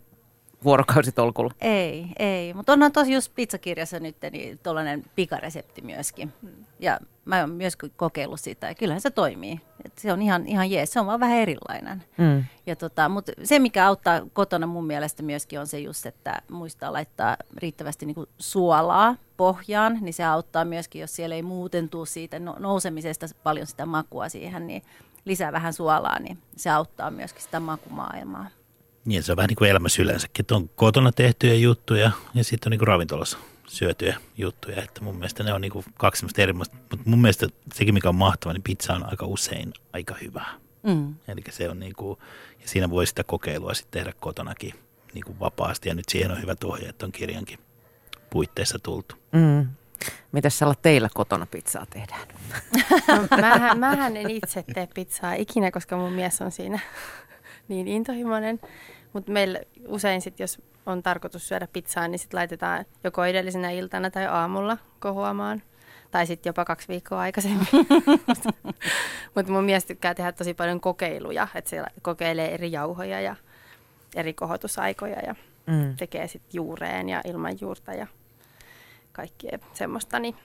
[0.63, 1.53] vuorokausitolkulla.
[1.61, 2.53] Ei, ei.
[2.53, 6.33] Mutta onhan tosi just pizzakirjassa nyt niin tuollainen pikaresepti myöskin.
[6.79, 9.59] Ja mä oon myös kokeillut sitä ja kyllähän se toimii.
[9.85, 12.03] Et se on ihan, ihan jees, se on vaan vähän erilainen.
[12.17, 12.43] Mm.
[12.65, 16.93] Ja tota, mutta se, mikä auttaa kotona mun mielestä myöskin on se just, että muistaa
[16.93, 22.39] laittaa riittävästi niin suolaa pohjaan, niin se auttaa myöskin, jos siellä ei muuten tule siitä
[22.39, 24.81] no, nousemisesta paljon sitä makua siihen, niin
[25.25, 28.47] lisää vähän suolaa, niin se auttaa myöskin sitä makumaailmaa.
[29.05, 32.67] Niin, se on vähän niin kuin elämässä yleensäkin, että on kotona tehtyjä juttuja ja sitten
[32.67, 33.37] on niin kuin ravintolassa
[33.67, 34.83] syötyjä juttuja.
[34.83, 38.09] Että mun mielestä ne on niin kuin kaksi semmoista eri, mutta mun mielestä sekin, mikä
[38.09, 40.45] on mahtava, niin pizza on aika usein aika hyvä.
[40.83, 41.15] Mm.
[41.27, 42.19] Eli se on niin kuin,
[42.61, 44.73] ja siinä voi sitä kokeilua sitten tehdä kotonakin
[45.13, 45.89] niin kuin vapaasti.
[45.89, 47.59] Ja nyt siihen on hyvä ohje, että on kirjankin
[48.29, 49.15] puitteissa tultu.
[49.31, 49.67] Mm.
[50.31, 52.27] Mitäs sä teillä kotona pizzaa tehdään?
[53.07, 56.79] No, mähän, mähän en itse tee pizzaa ikinä, koska mun mies on siinä
[57.67, 58.59] niin intohimoinen.
[59.13, 64.11] Mutta meillä usein sitten, jos on tarkoitus syödä pizzaa, niin sitten laitetaan joko edellisenä iltana
[64.11, 65.61] tai aamulla kohoamaan.
[66.11, 67.67] Tai sitten jopa kaksi viikkoa aikaisemmin.
[69.35, 73.35] Mutta mun mies tykkää tehdä tosi paljon kokeiluja, että se kokeilee eri jauhoja ja
[74.15, 75.35] eri kohotusaikoja ja
[75.67, 75.95] mm.
[75.97, 78.07] tekee sitten juureen ja ilman juurta ja
[79.11, 80.19] kaikkea semmoista.
[80.19, 80.35] Niin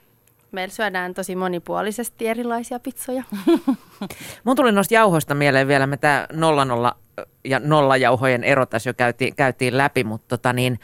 [0.53, 3.25] meillä syödään tosi monipuolisesti erilaisia pizzoja.
[4.45, 6.97] Mun tuli noista jauhoista mieleen vielä, me tämä 00
[7.45, 10.81] ja nollajauhojen ero tässä jo käytiin, käytiin läpi, mutta tota niin,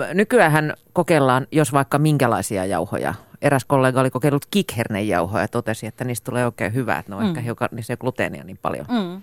[0.00, 3.14] ö, nykyään kokeillaan, jos vaikka minkälaisia jauhoja.
[3.42, 7.22] Eräs kollega oli kokeillut kikhernejauhoja ja totesi, että niistä tulee oikein hyvää, että ne on
[7.22, 7.28] mm.
[7.28, 8.86] ehkä hiukan, niissä ei gluteenia niin paljon.
[8.88, 9.22] Mm.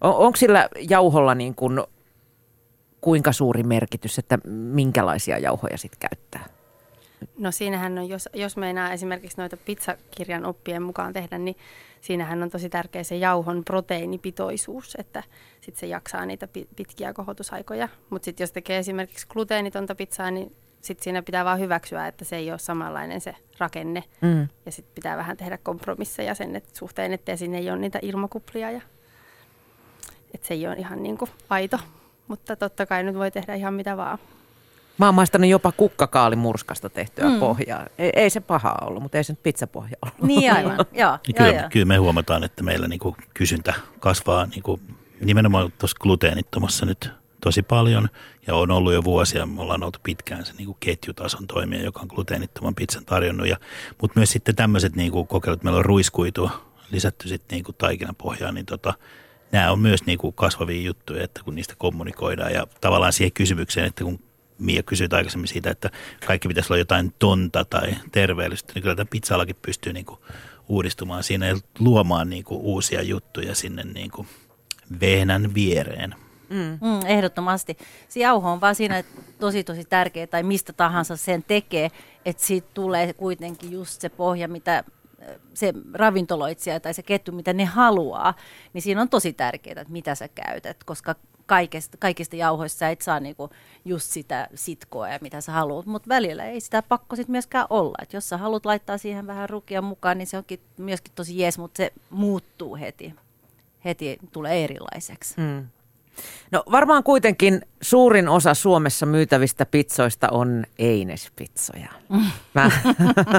[0.00, 1.82] On, onko sillä jauholla niin kuin,
[3.00, 6.53] kuinka suuri merkitys, että minkälaisia jauhoja sitten käyttää?
[7.38, 11.56] No siinähän on, jos, jos meinaa esimerkiksi noita pizzakirjan oppien mukaan tehdä, niin
[12.00, 15.22] siinähän on tosi tärkeä se jauhon proteiinipitoisuus, että
[15.60, 17.88] sitten se jaksaa niitä pitkiä kohotusaikoja.
[18.10, 22.36] Mutta sitten jos tekee esimerkiksi gluteenitonta pizzaa, niin sitten siinä pitää vaan hyväksyä, että se
[22.36, 24.04] ei ole samanlainen se rakenne.
[24.20, 24.48] Mm.
[24.66, 28.70] Ja sitten pitää vähän tehdä kompromisseja sen et, suhteen, että sinne ei ole niitä ilmakuplia.
[28.70, 28.80] Ja,
[30.34, 31.78] että se ei ole ihan niin kuin aito.
[32.28, 34.18] Mutta totta kai nyt voi tehdä ihan mitä vaan.
[34.98, 37.38] Mä oon maistanut jopa kukkakaalimurskasta tehtyä mm.
[37.38, 37.86] pohjaa.
[37.98, 40.22] Ei, ei se paha ollut, mutta ei se nyt pizzapohja ollut.
[40.22, 41.18] Niin aivan, joo.
[41.26, 44.80] Niin kyllä, joo, kyllä me huomataan, että meillä niinku kysyntä kasvaa niinku
[45.20, 48.08] nimenomaan tuossa gluteenittomassa nyt tosi paljon.
[48.46, 52.08] Ja on ollut jo vuosia, me ollaan oltu pitkään se niinku ketjutason toimija, joka on
[52.08, 53.48] gluteenittoman pizzan tarjonnut.
[53.48, 53.56] Ja,
[54.00, 56.50] mutta myös sitten tämmöiset niinku kokeilut, meillä on ruiskuitua
[56.90, 58.94] lisätty sitten niinku taikinapohjaan, niin tota,
[59.52, 62.52] nämä on myös niinku kasvavia juttuja, että kun niistä kommunikoidaan.
[62.52, 64.20] Ja tavallaan siihen kysymykseen, että kun
[64.58, 65.90] Mia kysyi aikaisemmin siitä, että
[66.26, 70.20] kaikki pitäisi olla jotain tonta tai terveellistä, niin kyllä tämä pizzalakin pystyy niin kuin
[70.68, 74.28] uudistumaan siinä ja luomaan niin kuin uusia juttuja sinne niin kuin
[75.00, 76.14] vehnän viereen.
[76.48, 76.78] Mm.
[76.88, 77.76] Mm, ehdottomasti.
[78.08, 79.04] Se jauho on vaan siinä
[79.38, 81.90] tosi tosi tärkeä, tai mistä tahansa sen tekee,
[82.24, 84.84] että siitä tulee kuitenkin just se pohja, mitä
[85.54, 88.34] se ravintoloitsija tai se ketju, mitä ne haluaa,
[88.72, 91.14] niin siinä on tosi tärkeää, että mitä sä käytät, koska
[91.46, 93.50] kaikista, kaikista jauhoista sä et saa niinku
[93.84, 97.98] just sitä sitkoa ja mitä sä haluat, mutta välillä ei sitä pakko sit myöskään olla.
[98.02, 101.58] Et jos sä haluat laittaa siihen vähän rukia mukaan, niin se onkin myöskin tosi jees,
[101.58, 103.14] mutta se muuttuu heti.
[103.84, 105.34] Heti tulee erilaiseksi.
[105.36, 105.66] Mm.
[106.50, 111.92] No varmaan kuitenkin suurin osa Suomessa myytävistä pizzoista on Eines-pizzoja.
[112.54, 112.70] Mä,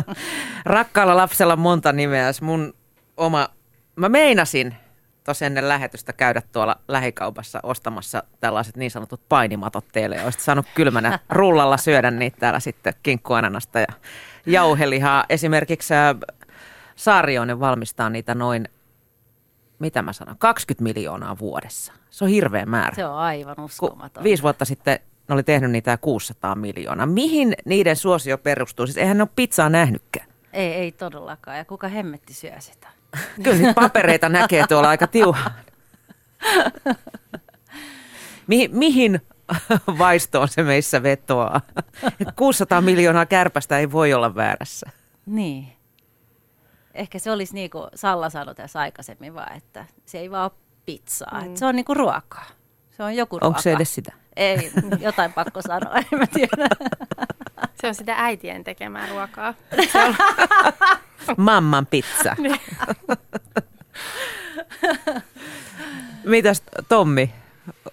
[0.65, 2.31] rakkaalla lapsella monta nimeä.
[2.41, 2.73] Mun
[3.17, 3.49] oma,
[3.95, 4.75] mä meinasin
[5.23, 10.23] tosi ennen lähetystä käydä tuolla lähikaupassa ostamassa tällaiset niin sanotut painimatot teille.
[10.23, 13.87] Olisit saanut kylmänä rullalla syödä niitä täällä sitten kinkkuananasta ja
[14.45, 15.25] jauhelihaa.
[15.29, 15.93] Esimerkiksi
[16.95, 18.69] Saarioinen valmistaa niitä noin,
[19.79, 21.93] mitä mä sanon, 20 miljoonaa vuodessa.
[22.09, 22.95] Se on hirveä määrä.
[22.95, 24.23] Se on aivan uskomaton.
[24.23, 24.99] viisi vuotta sitten
[25.29, 27.05] ne oli tehnyt niitä 600 miljoonaa.
[27.05, 28.87] Mihin niiden suosio perustuu?
[28.87, 30.27] Siis eihän ne ole pizzaa nähnytkään.
[30.53, 31.57] Ei, ei todellakaan.
[31.57, 32.87] Ja kuka hemmetti syö sitä?
[33.43, 35.51] Kyllä niitä papereita näkee tuolla aika tiuhaan.
[38.47, 39.21] Mi- mihin
[39.99, 41.61] vaistoon se meissä vetoaa?
[42.35, 44.89] 600 miljoonaa kärpästä ei voi olla väärässä.
[45.25, 45.67] Niin.
[46.95, 50.51] Ehkä se olisi niin kuin Salla sanoi tässä aikaisemmin vaan, että se ei vaan ole
[50.85, 51.41] pizzaa.
[51.41, 51.55] Mm.
[51.55, 52.45] se on niin kuin ruokaa.
[52.97, 53.47] Se on joku ruoka.
[53.47, 54.13] Onko se edes sitä?
[54.35, 56.67] Ei, jotain pakko sanoa, en mä tiedä.
[57.81, 59.53] Se on sitä äitien tekemää ruokaa.
[61.37, 62.35] Mamman pizza.
[66.23, 67.33] Mitäs Tommi,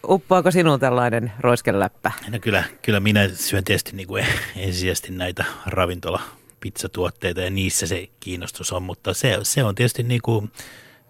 [0.09, 2.11] uppoako sinun tällainen roiskeläppä?
[2.29, 4.27] No kyllä, kyllä minä syön tietysti niin kuin
[4.57, 6.23] ensisijaisesti näitä ravintola
[6.63, 10.53] pizzatuotteita ja niissä se kiinnostus on, mutta se, se on tietysti niin kuin,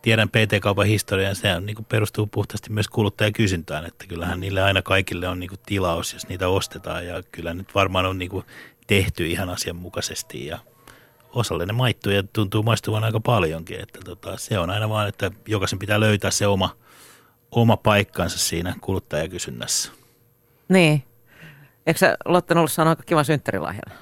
[0.03, 4.83] tiedän PT-kaupan historian, se on, niin kuin perustuu puhtaasti myös kuluttajakysyntään, että kyllähän niille aina
[4.83, 8.45] kaikille on niin kuin tilaus, jos niitä ostetaan ja kyllä nyt varmaan on niin kuin
[8.87, 10.59] tehty ihan asianmukaisesti ja
[11.35, 15.31] osalle ne maittuu ja tuntuu maistuvan aika paljonkin, että tota, se on aina vaan, että
[15.49, 16.77] jokaisen pitää löytää se oma,
[17.51, 19.93] oma paikkansa siinä kuluttajakysynnässä.
[20.69, 21.03] Niin.
[21.87, 23.95] Eikö sä Lotten ollut sanoa aika kiva synttärilahjana?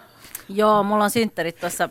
[0.51, 1.88] Joo, mulla on synttärit tuossa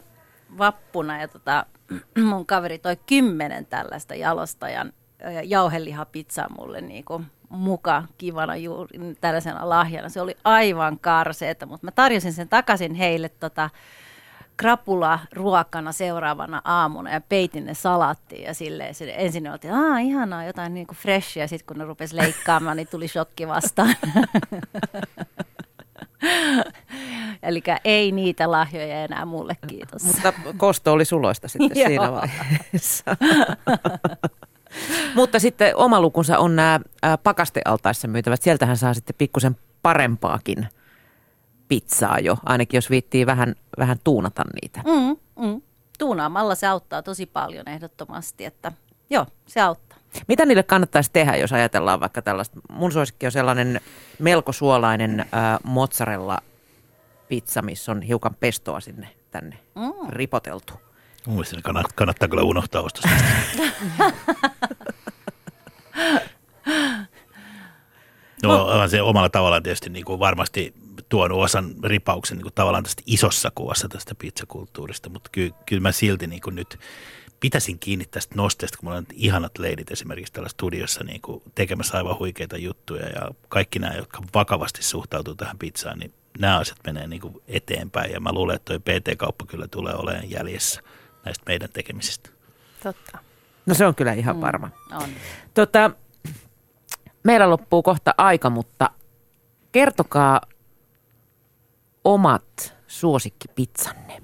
[0.58, 1.66] vappuna ja tota,
[2.30, 4.94] mun kaveri toi kymmenen tällaista jalostajan
[5.44, 10.10] jauhelihapizzaa mulle niin kuin muka kivana juuri tällaisena lahjana.
[10.10, 13.70] Se oli aivan karseeta, mutta mä tarjosin sen takaisin heille tota,
[14.58, 20.06] krapula ruokana seuraavana aamuna ja peitin ne salattiin ja silleen se ensin ne oltiin, aah
[20.06, 23.96] ihanaa, jotain niinku freshia, sitten kun ne rupesi leikkaamaan, niin tuli shokki vastaan.
[27.44, 30.04] Eli ei niitä lahjoja enää mulle, kiitos.
[30.04, 33.04] Mutta kosto oli suloista sitten siinä vaiheessa.
[35.16, 36.80] Mutta sitten oma lukunsa on nämä
[37.24, 38.42] pakastealtaissa myytävät.
[38.42, 40.68] Sieltähän saa sitten pikkusen parempaakin
[41.68, 44.82] pizzaa jo, ainakin jos viittii vähän, vähän tuunata niitä.
[44.86, 45.62] Mm, mm.
[46.00, 48.72] Tuunaamalla se auttaa tosi paljon ehdottomasti, että
[49.10, 49.98] joo, se auttaa.
[50.28, 52.60] Mitä niille kannattaisi tehdä, jos ajatellaan vaikka tällaista?
[52.70, 53.82] Mun suosikki on sellainen
[54.20, 55.28] melko suolainen äh,
[55.64, 56.38] mozzarella
[57.30, 60.10] pizza, missä on hiukan pestoa sinne tänne mm.
[60.10, 60.74] ripoteltu.
[61.28, 63.10] Mielestäni kannattaa, kannattaa kyllä unohtaa ostosta.
[68.44, 70.74] no, on se omalla tavallaan tietysti niin kuin varmasti
[71.10, 75.92] tuonut osan ripauksen niin kuin tavallaan tästä isossa kuvassa tästä pizzakulttuurista, mutta ky, kyllä mä
[75.92, 76.80] silti niin kuin nyt
[77.40, 81.98] pitäisin kiinni tästä nosteesta, kun mulla on ihanat leidit esimerkiksi täällä studiossa niin kuin tekemässä
[81.98, 87.08] aivan huikeita juttuja ja kaikki nämä, jotka vakavasti suhtautuu tähän pizzaan, niin nämä asiat menee
[87.08, 90.82] niin kuin eteenpäin ja mä luulen, että toi PT-kauppa kyllä tulee olemaan jäljessä
[91.26, 92.30] näistä meidän tekemisistä.
[92.84, 93.18] Totta.
[93.66, 94.70] No se on kyllä ihan mm, varma.
[94.92, 95.10] On.
[95.54, 95.92] Tota,
[97.24, 98.90] meillä loppuu kohta aika, mutta
[99.72, 100.42] kertokaa
[102.04, 104.22] omat suosikkipizzanne.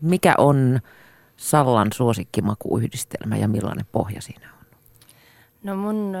[0.00, 0.80] Mikä on
[1.38, 4.66] Sallan suosikkimakuyhdistelmä ja millainen pohja siinä on?
[5.62, 6.16] No mun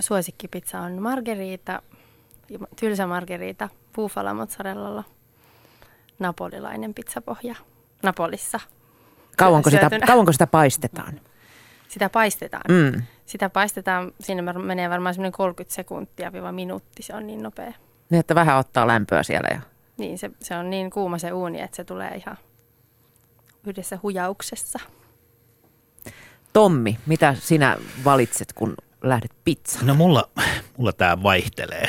[0.00, 1.82] suosikkipizza on margherita,
[2.80, 5.04] tylsä margherita, bufala mozzarellalla,
[6.18, 7.54] napolilainen pizzapohja
[8.04, 8.60] Napolissa.
[9.36, 11.20] Kauanko sitä, kauanko sitä paistetaan?
[11.88, 12.64] Sitä paistetaan.
[12.68, 13.02] Mm.
[13.26, 17.72] Sitä paistetaan, siinä menee varmaan semmoinen 30 sekuntia viiva minuutti, se on niin nopea.
[18.10, 19.48] Niin, että vähän ottaa lämpöä siellä.
[19.52, 19.60] Ja...
[19.96, 22.36] Niin, se, se on niin kuuma se uuni, että se tulee ihan
[23.66, 24.78] yhdessä hujauksessa.
[26.52, 29.86] Tommi, mitä sinä valitset, kun lähdet pizzaan?
[29.86, 30.30] No mulla,
[30.76, 31.86] mulla tämä vaihtelee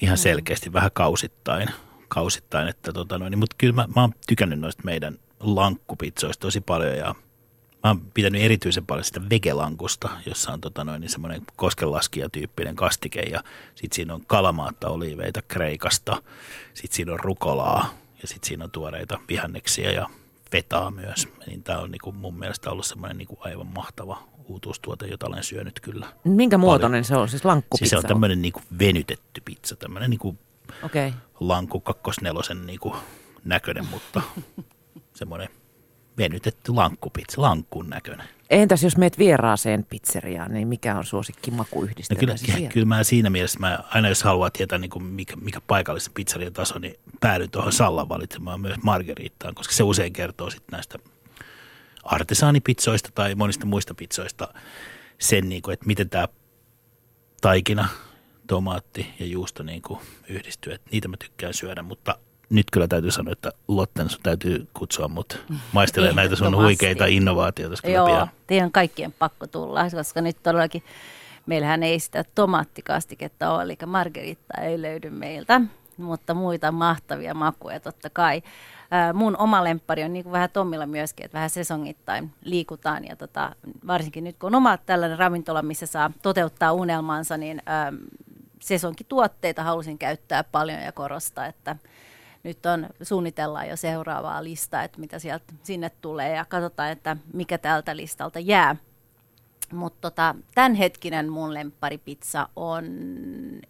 [0.00, 0.20] ihan mm.
[0.20, 0.72] selkeästi mm.
[0.72, 1.68] vähän kausittain,
[2.08, 6.96] kausittain että tota noin, mutta kyllä mä, mä oon tykännyt noista meidän lankkupizzoista tosi paljon
[6.96, 7.14] ja
[7.84, 13.20] mä oon pitänyt erityisen paljon sitä vegelankusta, jossa on tota noin, niin semmoinen koskenlaskija-tyyppinen kastike
[13.20, 13.42] ja
[13.74, 16.22] sitten siinä on kalamaatta oliiveita Kreikasta,
[16.74, 20.10] sitten siinä on rukolaa ja sitten siinä on tuoreita vihanneksia ja
[20.52, 21.28] vetaa myös.
[21.46, 25.26] Niin tämä on niin kuin mun mielestä ollut semmoinen niin kuin aivan mahtava uutuustuote, jota
[25.26, 26.06] olen syönyt kyllä.
[26.24, 27.28] Minkä muotoinen se on?
[27.28, 27.78] Siis lankkupizza?
[27.78, 30.38] Siis se on tämmöinen niin kuin venytetty pizza, tämmöinen niin kuin
[30.82, 31.12] okay.
[31.40, 32.94] lankku kakkosnelosen niin kuin
[33.44, 34.22] näköinen, mutta
[35.14, 35.48] semmoinen
[36.22, 38.28] venytetty lankkupizza, lankkun näköinen.
[38.50, 42.32] Entäs jos meet vieraaseen pizzeriaan, niin mikä on suosikki makuyhdistelmä?
[42.32, 45.60] No kyllä, kyllä mä siinä mielessä, mä, aina jos haluaa tietää niin kuin mikä, mikä
[45.66, 50.72] paikallisen pizzerian taso, niin päädyin tuohon Sallan valitsemaan myös margeriittaan, koska se usein kertoo sitten
[50.72, 50.98] näistä
[52.02, 54.54] artesaanipizzoista tai monista muista pizzoista
[55.18, 56.28] sen, niin kuin, että miten tämä
[57.40, 57.88] taikina,
[58.46, 60.72] tomaatti ja juusto niin kuin yhdistyy.
[60.72, 62.18] Että niitä mä tykkään syödä, mutta
[62.52, 67.88] nyt kyllä täytyy sanoa, että Lotten sun täytyy kutsua mut maistelemaan näitä sun huikeita innovaatioita.
[67.88, 68.30] Joo, pian.
[68.46, 70.82] teidän kaikkien pakko tulla, koska nyt todellakin
[71.46, 75.60] meillähän ei sitä tomaattikastiketta ole, eli margeritta ei löydy meiltä,
[75.96, 78.42] mutta muita mahtavia makuja totta kai.
[79.14, 83.56] mun oma lemppari on niin kuin vähän Tommilla myöskin, että vähän sesongittain liikutaan ja tota,
[83.86, 87.92] varsinkin nyt kun on oma tällainen ravintola, missä saa toteuttaa unelmansa, niin ää,
[88.60, 91.76] sesonkituotteita halusin käyttää paljon ja korostaa, että
[92.42, 97.58] nyt on, suunnitellaan jo seuraavaa listaa, että mitä sieltä sinne tulee ja katsotaan, että mikä
[97.58, 98.76] tältä listalta jää.
[99.72, 102.84] Mutta tota, tämänhetkinen mun lempparipizza on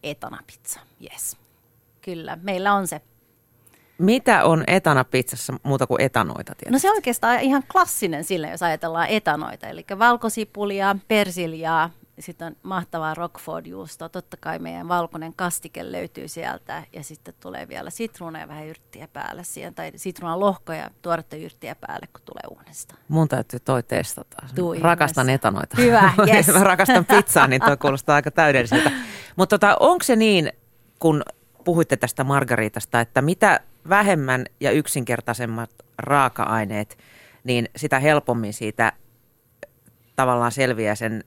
[0.03, 1.37] etanapizza, yes.
[2.01, 3.01] Kyllä, meillä on se.
[3.99, 6.55] Mitä on etanapizzassa muuta kuin etanoita?
[6.55, 6.73] Tietysti?
[6.73, 12.57] No se on oikeastaan ihan klassinen sille, jos ajatellaan etanoita, eli valkosipulia, persiljaa, sitten on
[12.63, 14.09] mahtavaa Rockford-juustoa.
[14.09, 19.09] Totta kai meidän valkoinen kastike löytyy sieltä ja sitten tulee vielä sitruuna ja vähän yrttiä
[19.13, 19.75] päälle siihen.
[19.75, 22.95] Tai sitruunan lohkoja ja tuoretta yrttiä päälle, kun tulee uunesta.
[23.09, 24.37] Mun täytyy toi testata.
[24.55, 25.35] Tuu rakastan ihmeessä.
[25.35, 25.77] etanoita.
[25.77, 26.49] Hyvä, yes.
[26.49, 28.91] Mä rakastan pizzaa, niin toi kuulostaa aika täydelliseltä.
[29.37, 30.53] Mutta tota, onko se niin,
[30.99, 31.23] kun
[31.65, 36.99] puhuitte tästä margariitasta, että mitä vähemmän ja yksinkertaisemmat raaka-aineet,
[37.45, 38.93] niin sitä helpommin siitä
[40.17, 41.25] tavallaan selviää sen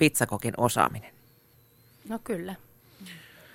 [0.00, 1.10] pizzakokin osaaminen?
[2.08, 2.54] No kyllä.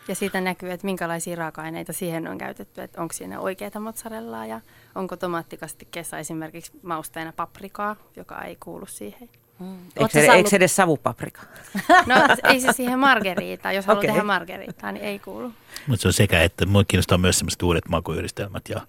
[0.07, 4.61] Ja siitä näkyy, että minkälaisia raaka-aineita siihen on käytetty, että onko siinä oikeita mozzarellaa ja
[4.95, 9.29] onko tomaattikastikkeessa esimerkiksi mausteena paprikaa, joka ei kuulu siihen.
[9.59, 9.77] Hmm.
[9.95, 11.41] Eikö, se, eikö se edes savupaprika?
[12.05, 13.71] No ei se siihen margeriita.
[13.71, 14.09] Jos haluaa okay.
[14.09, 15.53] tehdä margeriitaa, niin ei kuulu.
[15.87, 18.69] Mutta se on sekä, että mua kiinnostaa myös sellaiset uudet makuyhdistelmät.
[18.69, 18.81] Ja,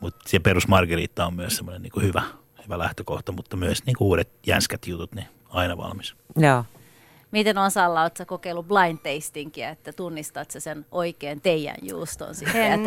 [0.00, 2.22] mutta se perusmargeriitta on myös semmoinen niin hyvä,
[2.64, 6.14] hyvä lähtökohta, mutta myös niin uudet jänskät jutut, niin aina valmis.
[6.36, 6.64] Joo.
[7.30, 12.62] Miten Salla, oletko kokeillut blind tastingia, että tunnistat sä sen oikein teidän juuston sitten?
[12.62, 12.80] En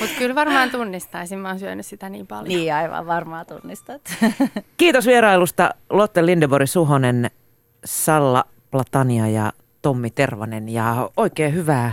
[0.00, 2.48] Mutta kyllä varmaan tunnistaisin, mä oon syönyt sitä niin paljon.
[2.48, 4.02] Niin aivan, varmaan tunnistat.
[4.76, 7.30] Kiitos vierailusta Lotte Lindebori Suhonen,
[7.84, 11.92] Salla Platania ja Tommi Tervanen ja oikein hyvää